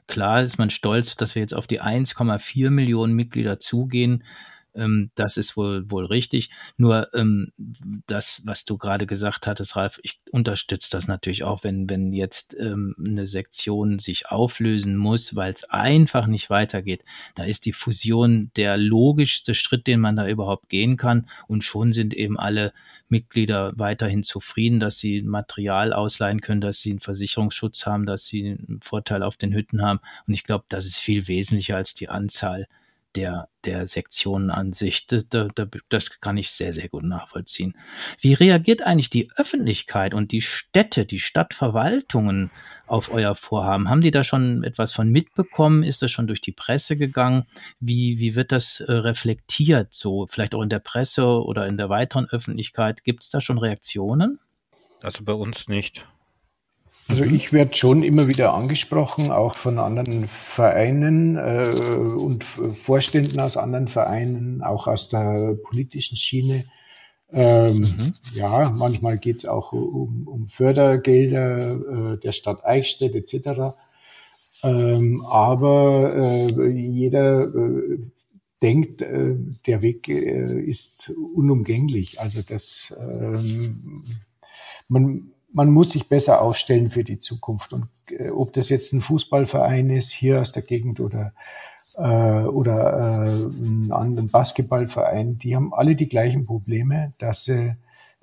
Klar 0.08 0.44
ist 0.44 0.58
man 0.58 0.70
stolz, 0.70 1.16
dass 1.16 1.36
wir 1.36 1.42
jetzt 1.42 1.56
auf 1.56 1.68
die 1.68 1.82
1,4 1.82 2.70
Millionen 2.70 3.14
Mitglieder 3.14 3.60
zugehen. 3.60 4.24
Ähm, 4.76 5.12
das 5.16 5.38
ist 5.38 5.58
wohl, 5.58 5.90
wohl 5.90 6.06
richtig. 6.06 6.50
Nur 6.78 7.14
ähm, 7.14 7.52
das, 8.08 8.42
was 8.46 8.66
du 8.66 8.78
gerade 8.78 9.06
gesagt 9.06 9.48
hattest, 9.48 9.76
Ralf, 9.76 10.00
ich 10.04 10.20
unterstütze 10.32 10.90
das 10.92 11.08
natürlich 11.08 11.44
auch, 11.44 11.64
wenn, 11.64 11.90
wenn 11.90 12.12
jetzt 12.14 12.56
ähm, 12.60 12.96
eine 13.00 13.28
Sektion 13.28 14.00
sich 14.00 14.30
auflösen 14.30 14.98
muss, 14.98 15.36
weil 15.36 15.54
es 15.54 15.64
einfach 15.66 16.28
nicht 16.28 16.50
weitergeht. 16.50 17.04
Da 17.36 17.44
ist 17.44 17.66
die 17.66 17.74
Fusion 17.74 18.52
der 18.56 18.78
logischste 18.78 19.56
Schritt, 19.56 19.88
den 19.88 20.00
man 20.00 20.16
da 20.16 20.28
überhaupt 20.28 20.70
gehen 20.70 20.98
kann. 20.98 21.28
Und 21.48 21.64
schon 21.64 21.94
sind 21.94 22.14
eben 22.14 22.38
alle 22.38 22.74
Mitglieder 23.08 23.74
weiterhin 23.76 24.24
zufrieden, 24.24 24.80
dass 24.80 25.00
sie 25.00 25.22
Material 25.22 25.94
ausleihen 25.94 26.42
können, 26.42 26.62
dass 26.62 26.82
sie 26.82 26.92
einen 26.92 27.00
Versicherungsschutz 27.00 27.86
haben, 27.86 28.06
dass 28.06 28.26
sie 28.26 28.46
einen 28.46 28.80
Vorteil 28.82 29.24
auf 29.24 29.38
den 29.38 29.54
Hütten 29.54 29.82
haben. 29.82 30.00
Und 30.28 30.34
ich 30.34 30.44
glaube, 30.44 30.66
das 30.70 30.86
ist 30.86 30.98
viel 30.98 31.28
wesentlicher 31.28 31.78
als 31.78 31.94
die 31.94 32.10
Anzahl 32.10 32.68
der, 33.16 33.50
der 33.64 33.88
Sektionen 33.88 34.50
an 34.50 34.74
sich. 34.74 35.08
Das, 35.08 35.28
das, 35.90 36.20
kann 36.20 36.38
ich 36.38 36.52
sehr, 36.52 36.74
sehr 36.74 36.90
gut 36.90 37.04
nachvollziehen. 37.04 37.74
Wie 38.20 38.34
reagiert 38.34 38.82
eigentlich 38.82 39.10
die 39.10 39.30
Öffentlichkeit 39.36 40.14
und 40.14 40.32
die 40.32 40.42
Städte, 40.42 41.06
die 41.06 41.20
Stadtverwaltungen 41.20 42.52
auf 42.88 43.12
euer 43.12 43.36
Vorhaben? 43.36 43.90
Haben 43.90 44.02
die 44.02 44.12
da 44.12 44.24
schon 44.24 44.64
etwas 44.64 44.94
von 44.94 45.10
mitbekommen? 45.10 45.84
Ist 45.84 46.02
das 46.02 46.12
schon 46.12 46.28
durch 46.28 46.42
die 46.42 46.52
Presse 46.52 46.98
gegangen? 46.98 47.46
Wie, 47.80 48.20
wie 48.20 48.36
wird 48.36 48.52
das 48.52 48.80
äh, 48.82 48.92
reflektiert? 48.92 49.94
So 49.94 50.28
vielleicht 50.30 50.56
auch 50.56 50.62
in 50.62 50.70
der 50.70 50.80
Presse 50.80 51.26
oder 51.26 51.68
in 51.68 51.78
der 51.78 51.90
weiteren 51.90 52.28
Öffentlichkeit? 52.30 53.04
Gibt 53.04 53.24
es 53.24 53.30
da 53.30 53.42
schon 53.42 53.58
Reaktionen? 53.58 54.40
Also 55.02 55.24
bei 55.24 55.34
uns 55.34 55.68
nicht. 55.68 56.06
Also 57.08 57.24
mhm. 57.26 57.36
ich 57.36 57.54
werde 57.54 57.76
schon 57.76 58.04
immer 58.04 58.28
wieder 58.28 58.54
angesprochen, 58.54 59.32
auch 59.32 59.56
von 59.56 59.78
anderen 59.78 60.28
Vereinen 60.28 61.38
äh, 61.38 61.70
und 61.98 62.44
Vorständen 62.44 63.40
aus 63.40 63.58
anderen 63.58 63.88
Vereinen, 63.88 64.64
auch 64.64 64.88
aus 64.88 65.10
der 65.10 65.56
politischen 65.64 66.18
Schiene. 66.18 66.66
Ähm, 67.32 67.78
mhm. 67.78 68.14
Ja, 68.34 68.72
manchmal 68.76 69.18
geht 69.18 69.38
es 69.38 69.46
auch 69.46 69.72
um, 69.72 70.28
um 70.28 70.48
Fördergelder 70.48 72.14
äh, 72.14 72.18
der 72.18 72.32
Stadt 72.32 72.66
Eichstätt 72.66 73.14
etc. 73.14 73.76
Ähm, 74.64 75.24
aber 75.30 76.16
äh, 76.16 76.70
jeder 76.70 77.44
äh, 77.44 78.00
denkt, 78.64 79.04
äh, 79.04 79.36
der 79.68 79.84
Weg 79.84 80.08
äh, 80.08 80.60
ist 80.60 81.12
unumgänglich. 81.36 82.20
Also 82.20 82.42
das 82.48 82.96
ähm, 83.00 83.96
man 84.88 85.35
man 85.56 85.72
muss 85.72 85.94
sich 85.94 86.10
besser 86.10 86.42
aufstellen 86.42 86.92
für 86.92 87.06
die 87.06 87.20
Zukunft. 87.20 87.72
Und 87.72 87.88
äh, 88.12 88.30
ob 88.30 88.54
das 88.54 88.70
jetzt 88.70 88.92
ein 88.94 89.02
Fußballverein 89.02 89.90
ist 89.90 90.12
hier 90.12 90.42
aus 90.42 90.52
der 90.52 90.64
Gegend 90.64 91.00
oder 91.00 91.32
äh, 91.98 92.02
oder 92.02 93.22
äh, 93.22 93.46
ein 93.64 93.92
anderen 93.92 94.30
Basketballverein, 94.30 95.38
die 95.38 95.56
haben 95.56 95.74
alle 95.74 95.96
die 95.96 96.10
gleichen 96.10 96.46
Probleme, 96.46 97.14
dass 97.20 97.46
sie 97.46 97.76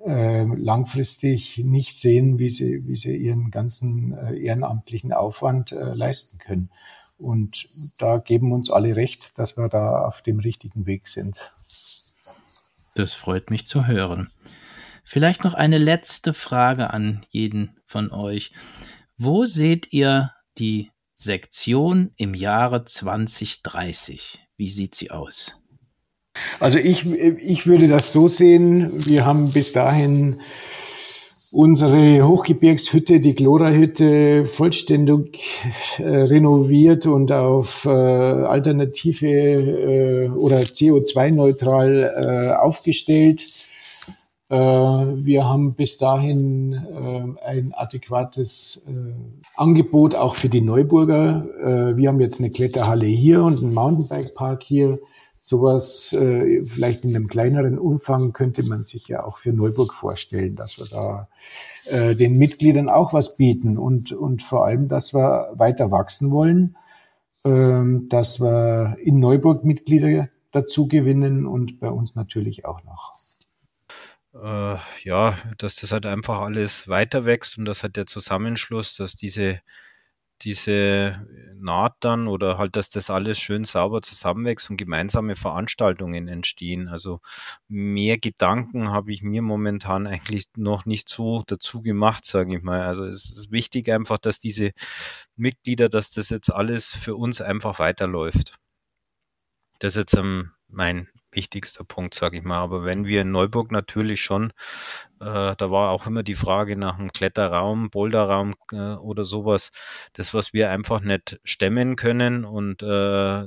äh, 0.05 0.43
langfristig 0.43 1.57
nicht 1.65 1.97
sehen, 1.97 2.37
wie 2.37 2.49
sie, 2.49 2.87
wie 2.87 2.97
sie 2.97 3.15
ihren 3.15 3.49
ganzen 3.49 4.15
äh, 4.15 4.37
ehrenamtlichen 4.37 5.11
Aufwand 5.11 5.71
äh, 5.71 5.93
leisten 5.93 6.37
können. 6.37 6.69
Und 7.17 7.67
da 7.97 8.19
geben 8.19 8.51
uns 8.51 8.69
alle 8.69 8.95
recht, 8.95 9.39
dass 9.39 9.57
wir 9.57 9.69
da 9.69 10.05
auf 10.05 10.21
dem 10.21 10.39
richtigen 10.39 10.85
Weg 10.85 11.07
sind. 11.07 11.53
Das 12.95 13.13
freut 13.15 13.49
mich 13.49 13.65
zu 13.65 13.87
hören. 13.87 14.29
Vielleicht 15.03 15.43
noch 15.43 15.53
eine 15.53 15.77
letzte 15.77 16.33
Frage 16.33 16.91
an 16.91 17.25
jeden 17.29 17.77
von 17.85 18.11
euch. 18.11 18.51
Wo 19.17 19.45
seht 19.45 19.91
ihr 19.91 20.31
die 20.57 20.91
Sektion 21.15 22.11
im 22.17 22.33
Jahre 22.33 22.85
2030? 22.85 24.41
Wie 24.57 24.69
sieht 24.69 24.95
sie 24.95 25.11
aus? 25.11 25.57
Also 26.59 26.79
ich, 26.79 27.05
ich 27.11 27.67
würde 27.67 27.87
das 27.87 28.11
so 28.11 28.27
sehen, 28.27 28.91
wir 29.07 29.25
haben 29.25 29.51
bis 29.51 29.71
dahin 29.71 30.35
unsere 31.53 32.27
Hochgebirgshütte, 32.27 33.19
die 33.19 33.35
Glora-Hütte, 33.35 34.45
vollständig 34.45 35.39
äh, 35.99 36.03
renoviert 36.03 37.05
und 37.05 37.31
auf 37.31 37.85
äh, 37.85 37.89
alternative 37.89 39.29
äh, 39.29 40.29
oder 40.29 40.57
CO2-neutral 40.57 42.11
äh, 42.15 42.53
aufgestellt. 42.55 43.43
Äh, 44.53 45.25
wir 45.25 45.45
haben 45.45 45.73
bis 45.73 45.97
dahin 45.97 46.73
äh, 46.73 47.43
ein 47.43 47.73
adäquates 47.73 48.83
äh, 48.87 48.91
Angebot 49.55 50.13
auch 50.13 50.35
für 50.35 50.49
die 50.49 50.61
Neuburger. 50.61 51.43
Wir 51.95 52.09
haben 52.09 52.19
jetzt 52.19 52.39
eine 52.39 52.51
Kletterhalle 52.51 53.07
hier 53.07 53.41
und 53.41 53.63
einen 53.63 53.73
Mountainbike-Park 53.73 54.63
hier. 54.63 54.99
Sowas 55.39 56.15
vielleicht 56.65 57.03
in 57.03 57.15
einem 57.15 57.27
kleineren 57.27 57.77
Umfang 57.77 58.31
könnte 58.31 58.63
man 58.63 58.85
sich 58.85 59.09
ja 59.09 59.25
auch 59.25 59.39
für 59.39 59.51
Neuburg 59.51 59.93
vorstellen, 59.93 60.55
dass 60.55 60.77
wir 60.79 60.85
da 60.89 62.13
den 62.13 62.37
Mitgliedern 62.37 62.89
auch 62.89 63.13
was 63.13 63.35
bieten 63.35 63.77
und, 63.77 64.13
und 64.13 64.41
vor 64.41 64.65
allem, 64.65 64.87
dass 64.87 65.13
wir 65.13 65.49
weiter 65.55 65.91
wachsen 65.91 66.31
wollen, 66.31 66.75
ähm, 67.45 68.07
dass 68.09 68.39
wir 68.39 68.95
in 69.03 69.19
Neuburg 69.19 69.65
Mitglieder 69.65 70.29
dazu 70.51 70.87
gewinnen 70.87 71.45
und 71.45 71.79
bei 71.81 71.89
uns 71.89 72.15
natürlich 72.15 72.65
auch 72.65 72.83
noch 72.85 73.11
äh, 74.33 74.77
ja, 75.03 75.37
dass 75.57 75.75
das 75.75 75.91
halt 75.91 76.05
einfach 76.05 76.39
alles 76.39 76.87
weiter 76.87 77.25
wächst 77.25 77.57
und 77.57 77.65
dass 77.65 77.83
halt 77.83 77.95
der 77.97 78.05
Zusammenschluss, 78.07 78.95
dass 78.95 79.15
diese, 79.15 79.61
diese 80.41 81.27
Naht 81.57 81.95
dann 82.01 82.27
oder 82.27 82.57
halt, 82.57 82.75
dass 82.75 82.89
das 82.89 83.09
alles 83.09 83.39
schön 83.39 83.65
sauber 83.65 84.01
zusammenwächst 84.01 84.69
und 84.69 84.77
gemeinsame 84.77 85.35
Veranstaltungen 85.35 86.27
entstehen. 86.27 86.89
Also 86.89 87.21
mehr 87.69 88.17
Gedanken 88.19 88.91
habe 88.91 89.13
ich 89.13 89.23
mir 89.23 89.41
momentan 89.41 90.07
eigentlich 90.07 90.47
noch 90.57 90.85
nicht 90.85 91.09
so 91.09 91.43
dazu 91.47 91.81
gemacht, 91.81 92.25
sage 92.25 92.57
ich 92.57 92.63
mal. 92.63 92.81
Also 92.83 93.05
es 93.05 93.25
ist 93.25 93.51
wichtig 93.51 93.91
einfach, 93.91 94.17
dass 94.19 94.39
diese 94.39 94.71
Mitglieder, 95.37 95.89
dass 95.89 96.11
das 96.11 96.29
jetzt 96.29 96.49
alles 96.53 96.93
für 96.93 97.15
uns 97.15 97.41
einfach 97.41 97.79
weiterläuft. 97.79 98.55
Das 99.79 99.93
ist 99.93 99.97
jetzt 99.97 100.13
ähm, 100.15 100.51
mein 100.67 101.07
wichtigster 101.33 101.83
Punkt, 101.83 102.13
sage 102.13 102.37
ich 102.37 102.43
mal. 102.43 102.59
Aber 102.59 102.85
wenn 102.85 103.05
wir 103.05 103.21
in 103.21 103.31
Neuburg 103.31 103.71
natürlich 103.71 104.21
schon, 104.21 104.51
äh, 105.19 105.55
da 105.55 105.71
war 105.71 105.91
auch 105.91 106.07
immer 106.07 106.23
die 106.23 106.35
Frage 106.35 106.75
nach 106.77 106.99
einem 106.99 107.11
Kletterraum, 107.11 107.89
Boulderraum 107.89 108.55
äh, 108.71 108.95
oder 108.95 109.23
sowas, 109.23 109.71
das, 110.13 110.33
was 110.33 110.53
wir 110.53 110.69
einfach 110.69 111.01
nicht 111.01 111.39
stemmen 111.43 111.95
können 111.95 112.45
und 112.45 112.83
äh, 112.83 113.45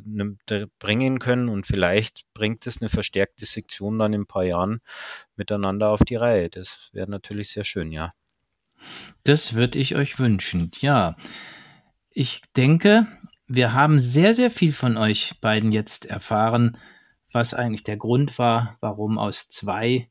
bringen 0.79 1.19
können 1.19 1.49
und 1.49 1.67
vielleicht 1.67 2.25
bringt 2.35 2.67
es 2.67 2.81
eine 2.81 2.89
verstärkte 2.89 3.45
Sektion 3.45 3.99
dann 3.99 4.13
in 4.13 4.23
ein 4.23 4.27
paar 4.27 4.45
Jahren 4.45 4.81
miteinander 5.37 5.91
auf 5.91 6.01
die 6.01 6.17
Reihe. 6.17 6.51
Das 6.51 6.91
wäre 6.93 7.11
natürlich 7.11 7.51
sehr 7.51 7.65
schön, 7.65 7.93
ja. 7.93 8.13
Das 9.25 9.55
würde 9.55 9.79
ich 9.79 9.97
euch 9.97 10.19
wünschen, 10.19 10.71
ja. 10.81 11.17
Ich 12.11 12.43
denke, 12.57 13.07
wir 13.47 13.73
haben 13.75 14.01
sehr, 14.01 14.35
sehr 14.35 14.51
viel 14.51 14.73
von 14.73 14.97
euch 14.97 15.41
beiden 15.41 15.73
jetzt 15.73 16.07
erfahren, 16.07 16.79
was 17.33 17.55
eigentlich 17.55 17.85
der 17.85 17.97
Grund 17.97 18.39
war, 18.39 18.77
warum 18.81 19.19
aus 19.19 19.49
zwei 19.49 20.09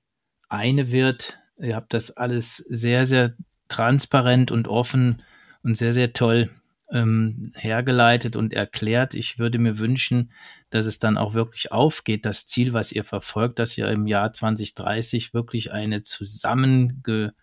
eine 0.49 0.91
wird. 0.91 1.39
Ihr 1.57 1.75
habt 1.75 1.93
das 1.93 2.11
alles 2.11 2.57
sehr, 2.57 3.05
sehr 3.05 3.35
transparent 3.67 4.51
und 4.51 4.67
offen 4.67 5.17
und 5.63 5.75
sehr, 5.75 5.93
sehr 5.93 6.13
toll 6.13 6.49
ähm, 6.91 7.51
hergeleitet 7.55 8.35
und 8.35 8.53
erklärt. 8.53 9.13
Ich 9.13 9.39
würde 9.39 9.59
mir 9.59 9.79
wünschen, 9.79 10.31
dass 10.69 10.85
es 10.85 10.99
dann 10.99 11.17
auch 11.17 11.33
wirklich 11.33 11.71
aufgeht, 11.71 12.25
das 12.25 12.45
Ziel, 12.47 12.73
was 12.73 12.91
ihr 12.91 13.03
verfolgt, 13.03 13.59
dass 13.59 13.77
ihr 13.77 13.87
im 13.87 14.07
Jahr 14.07 14.33
2030 14.33 15.33
wirklich 15.33 15.71
eine 15.71 16.03
zusammenge 16.03 17.33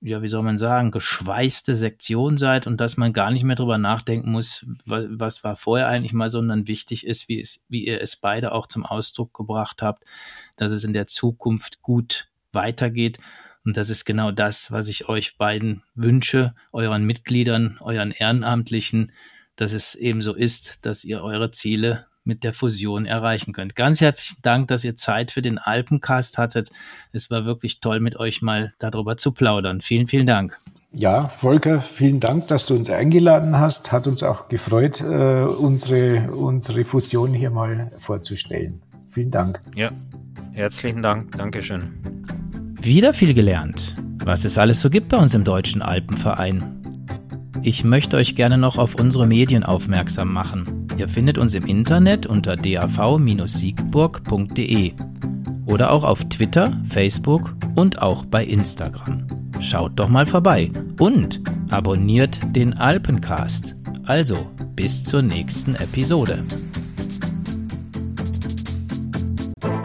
ja, 0.00 0.22
wie 0.22 0.28
soll 0.28 0.42
man 0.42 0.58
sagen, 0.58 0.92
geschweißte 0.92 1.74
Sektion 1.74 2.38
seid 2.38 2.66
und 2.66 2.80
dass 2.80 2.96
man 2.96 3.12
gar 3.12 3.30
nicht 3.30 3.42
mehr 3.42 3.56
drüber 3.56 3.78
nachdenken 3.78 4.30
muss, 4.30 4.64
was, 4.84 5.06
was 5.08 5.44
war 5.44 5.56
vorher 5.56 5.88
eigentlich 5.88 6.12
mal, 6.12 6.30
sondern 6.30 6.68
wichtig 6.68 7.06
ist, 7.06 7.28
wie, 7.28 7.40
es, 7.40 7.64
wie 7.68 7.86
ihr 7.86 8.00
es 8.00 8.16
beide 8.16 8.52
auch 8.52 8.66
zum 8.66 8.86
Ausdruck 8.86 9.34
gebracht 9.34 9.82
habt, 9.82 10.04
dass 10.56 10.72
es 10.72 10.84
in 10.84 10.92
der 10.92 11.06
Zukunft 11.06 11.82
gut 11.82 12.28
weitergeht. 12.52 13.18
Und 13.64 13.76
das 13.76 13.90
ist 13.90 14.04
genau 14.04 14.30
das, 14.30 14.70
was 14.70 14.88
ich 14.88 15.08
euch 15.08 15.36
beiden 15.36 15.82
wünsche, 15.94 16.54
euren 16.72 17.04
Mitgliedern, 17.04 17.78
euren 17.80 18.12
Ehrenamtlichen, 18.12 19.12
dass 19.56 19.72
es 19.72 19.96
eben 19.96 20.22
so 20.22 20.32
ist, 20.32 20.86
dass 20.86 21.04
ihr 21.04 21.22
eure 21.22 21.50
Ziele 21.50 22.06
mit 22.28 22.44
der 22.44 22.52
Fusion 22.52 23.06
erreichen 23.06 23.52
könnt. 23.52 23.74
Ganz 23.74 24.00
herzlichen 24.00 24.40
Dank, 24.42 24.68
dass 24.68 24.84
ihr 24.84 24.94
Zeit 24.94 25.32
für 25.32 25.42
den 25.42 25.58
Alpencast 25.58 26.38
hattet. 26.38 26.70
Es 27.12 27.30
war 27.30 27.44
wirklich 27.44 27.80
toll, 27.80 27.98
mit 27.98 28.16
euch 28.16 28.42
mal 28.42 28.72
darüber 28.78 29.16
zu 29.16 29.32
plaudern. 29.32 29.80
Vielen, 29.80 30.06
vielen 30.06 30.26
Dank. 30.26 30.56
ja, 30.92 31.26
Volker, 31.26 31.80
vielen 31.80 32.20
Dank, 32.20 32.46
dass 32.48 32.66
du 32.66 32.74
uns 32.74 32.90
eingeladen 32.90 33.58
hast. 33.58 33.90
Hat 33.90 34.06
uns 34.06 34.22
auch 34.22 34.48
gefreut, 34.48 35.00
äh, 35.00 35.42
unsere, 35.42 36.30
unsere 36.32 36.84
Fusion 36.84 37.32
hier 37.32 37.50
mal 37.50 37.88
vorzustellen. 37.98 38.80
Vielen 39.10 39.30
Dank. 39.30 39.58
Ja, 39.74 39.90
herzlichen 40.52 41.02
Dank. 41.02 41.36
Dankeschön. 41.36 41.90
Wieder 42.80 43.12
viel 43.12 43.34
gelernt, 43.34 43.96
was 44.24 44.44
es 44.44 44.56
alles 44.58 44.80
so 44.80 44.90
gibt 44.90 45.08
bei 45.08 45.16
uns 45.16 45.34
im 45.34 45.44
Deutschen 45.44 45.82
Alpenverein. 45.82 46.78
Ich 47.62 47.84
möchte 47.84 48.16
euch 48.16 48.36
gerne 48.36 48.56
noch 48.56 48.78
auf 48.78 48.94
unsere 48.94 49.26
Medien 49.26 49.64
aufmerksam 49.64 50.32
machen. 50.32 50.87
Ihr 50.98 51.08
findet 51.08 51.38
uns 51.38 51.54
im 51.54 51.64
Internet 51.64 52.26
unter 52.26 52.56
dav-siegburg.de 52.56 54.92
oder 55.66 55.92
auch 55.92 56.02
auf 56.02 56.24
Twitter, 56.24 56.72
Facebook 56.88 57.54
und 57.76 58.02
auch 58.02 58.24
bei 58.24 58.44
Instagram. 58.44 59.24
Schaut 59.60 59.92
doch 59.94 60.08
mal 60.08 60.26
vorbei 60.26 60.72
und 60.98 61.40
abonniert 61.70 62.40
den 62.56 62.76
Alpencast. 62.76 63.76
Also, 64.04 64.48
bis 64.74 65.04
zur 65.04 65.22
nächsten 65.22 65.76
Episode. 65.76 66.42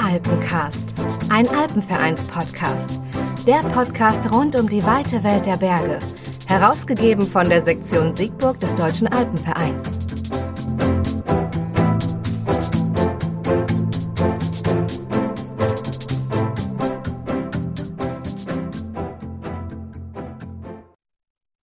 Alpencast, 0.04 0.93
ein 1.30 1.47
Alpenvereins-Podcast. 1.47 2.99
Der 3.45 3.60
Podcast 3.69 4.34
rund 4.34 4.60
um 4.60 4.67
die 4.67 4.84
weite 4.84 5.23
Welt 5.23 5.45
der 5.45 5.58
Berge. 5.58 5.99
Herausgegeben 6.47 7.28
von 7.28 7.49
der 7.49 7.62
Sektion 7.62 8.15
Siegburg 8.15 8.60
des 8.60 8.73
Deutschen 8.76 9.08
Alpenvereins. 9.08 10.02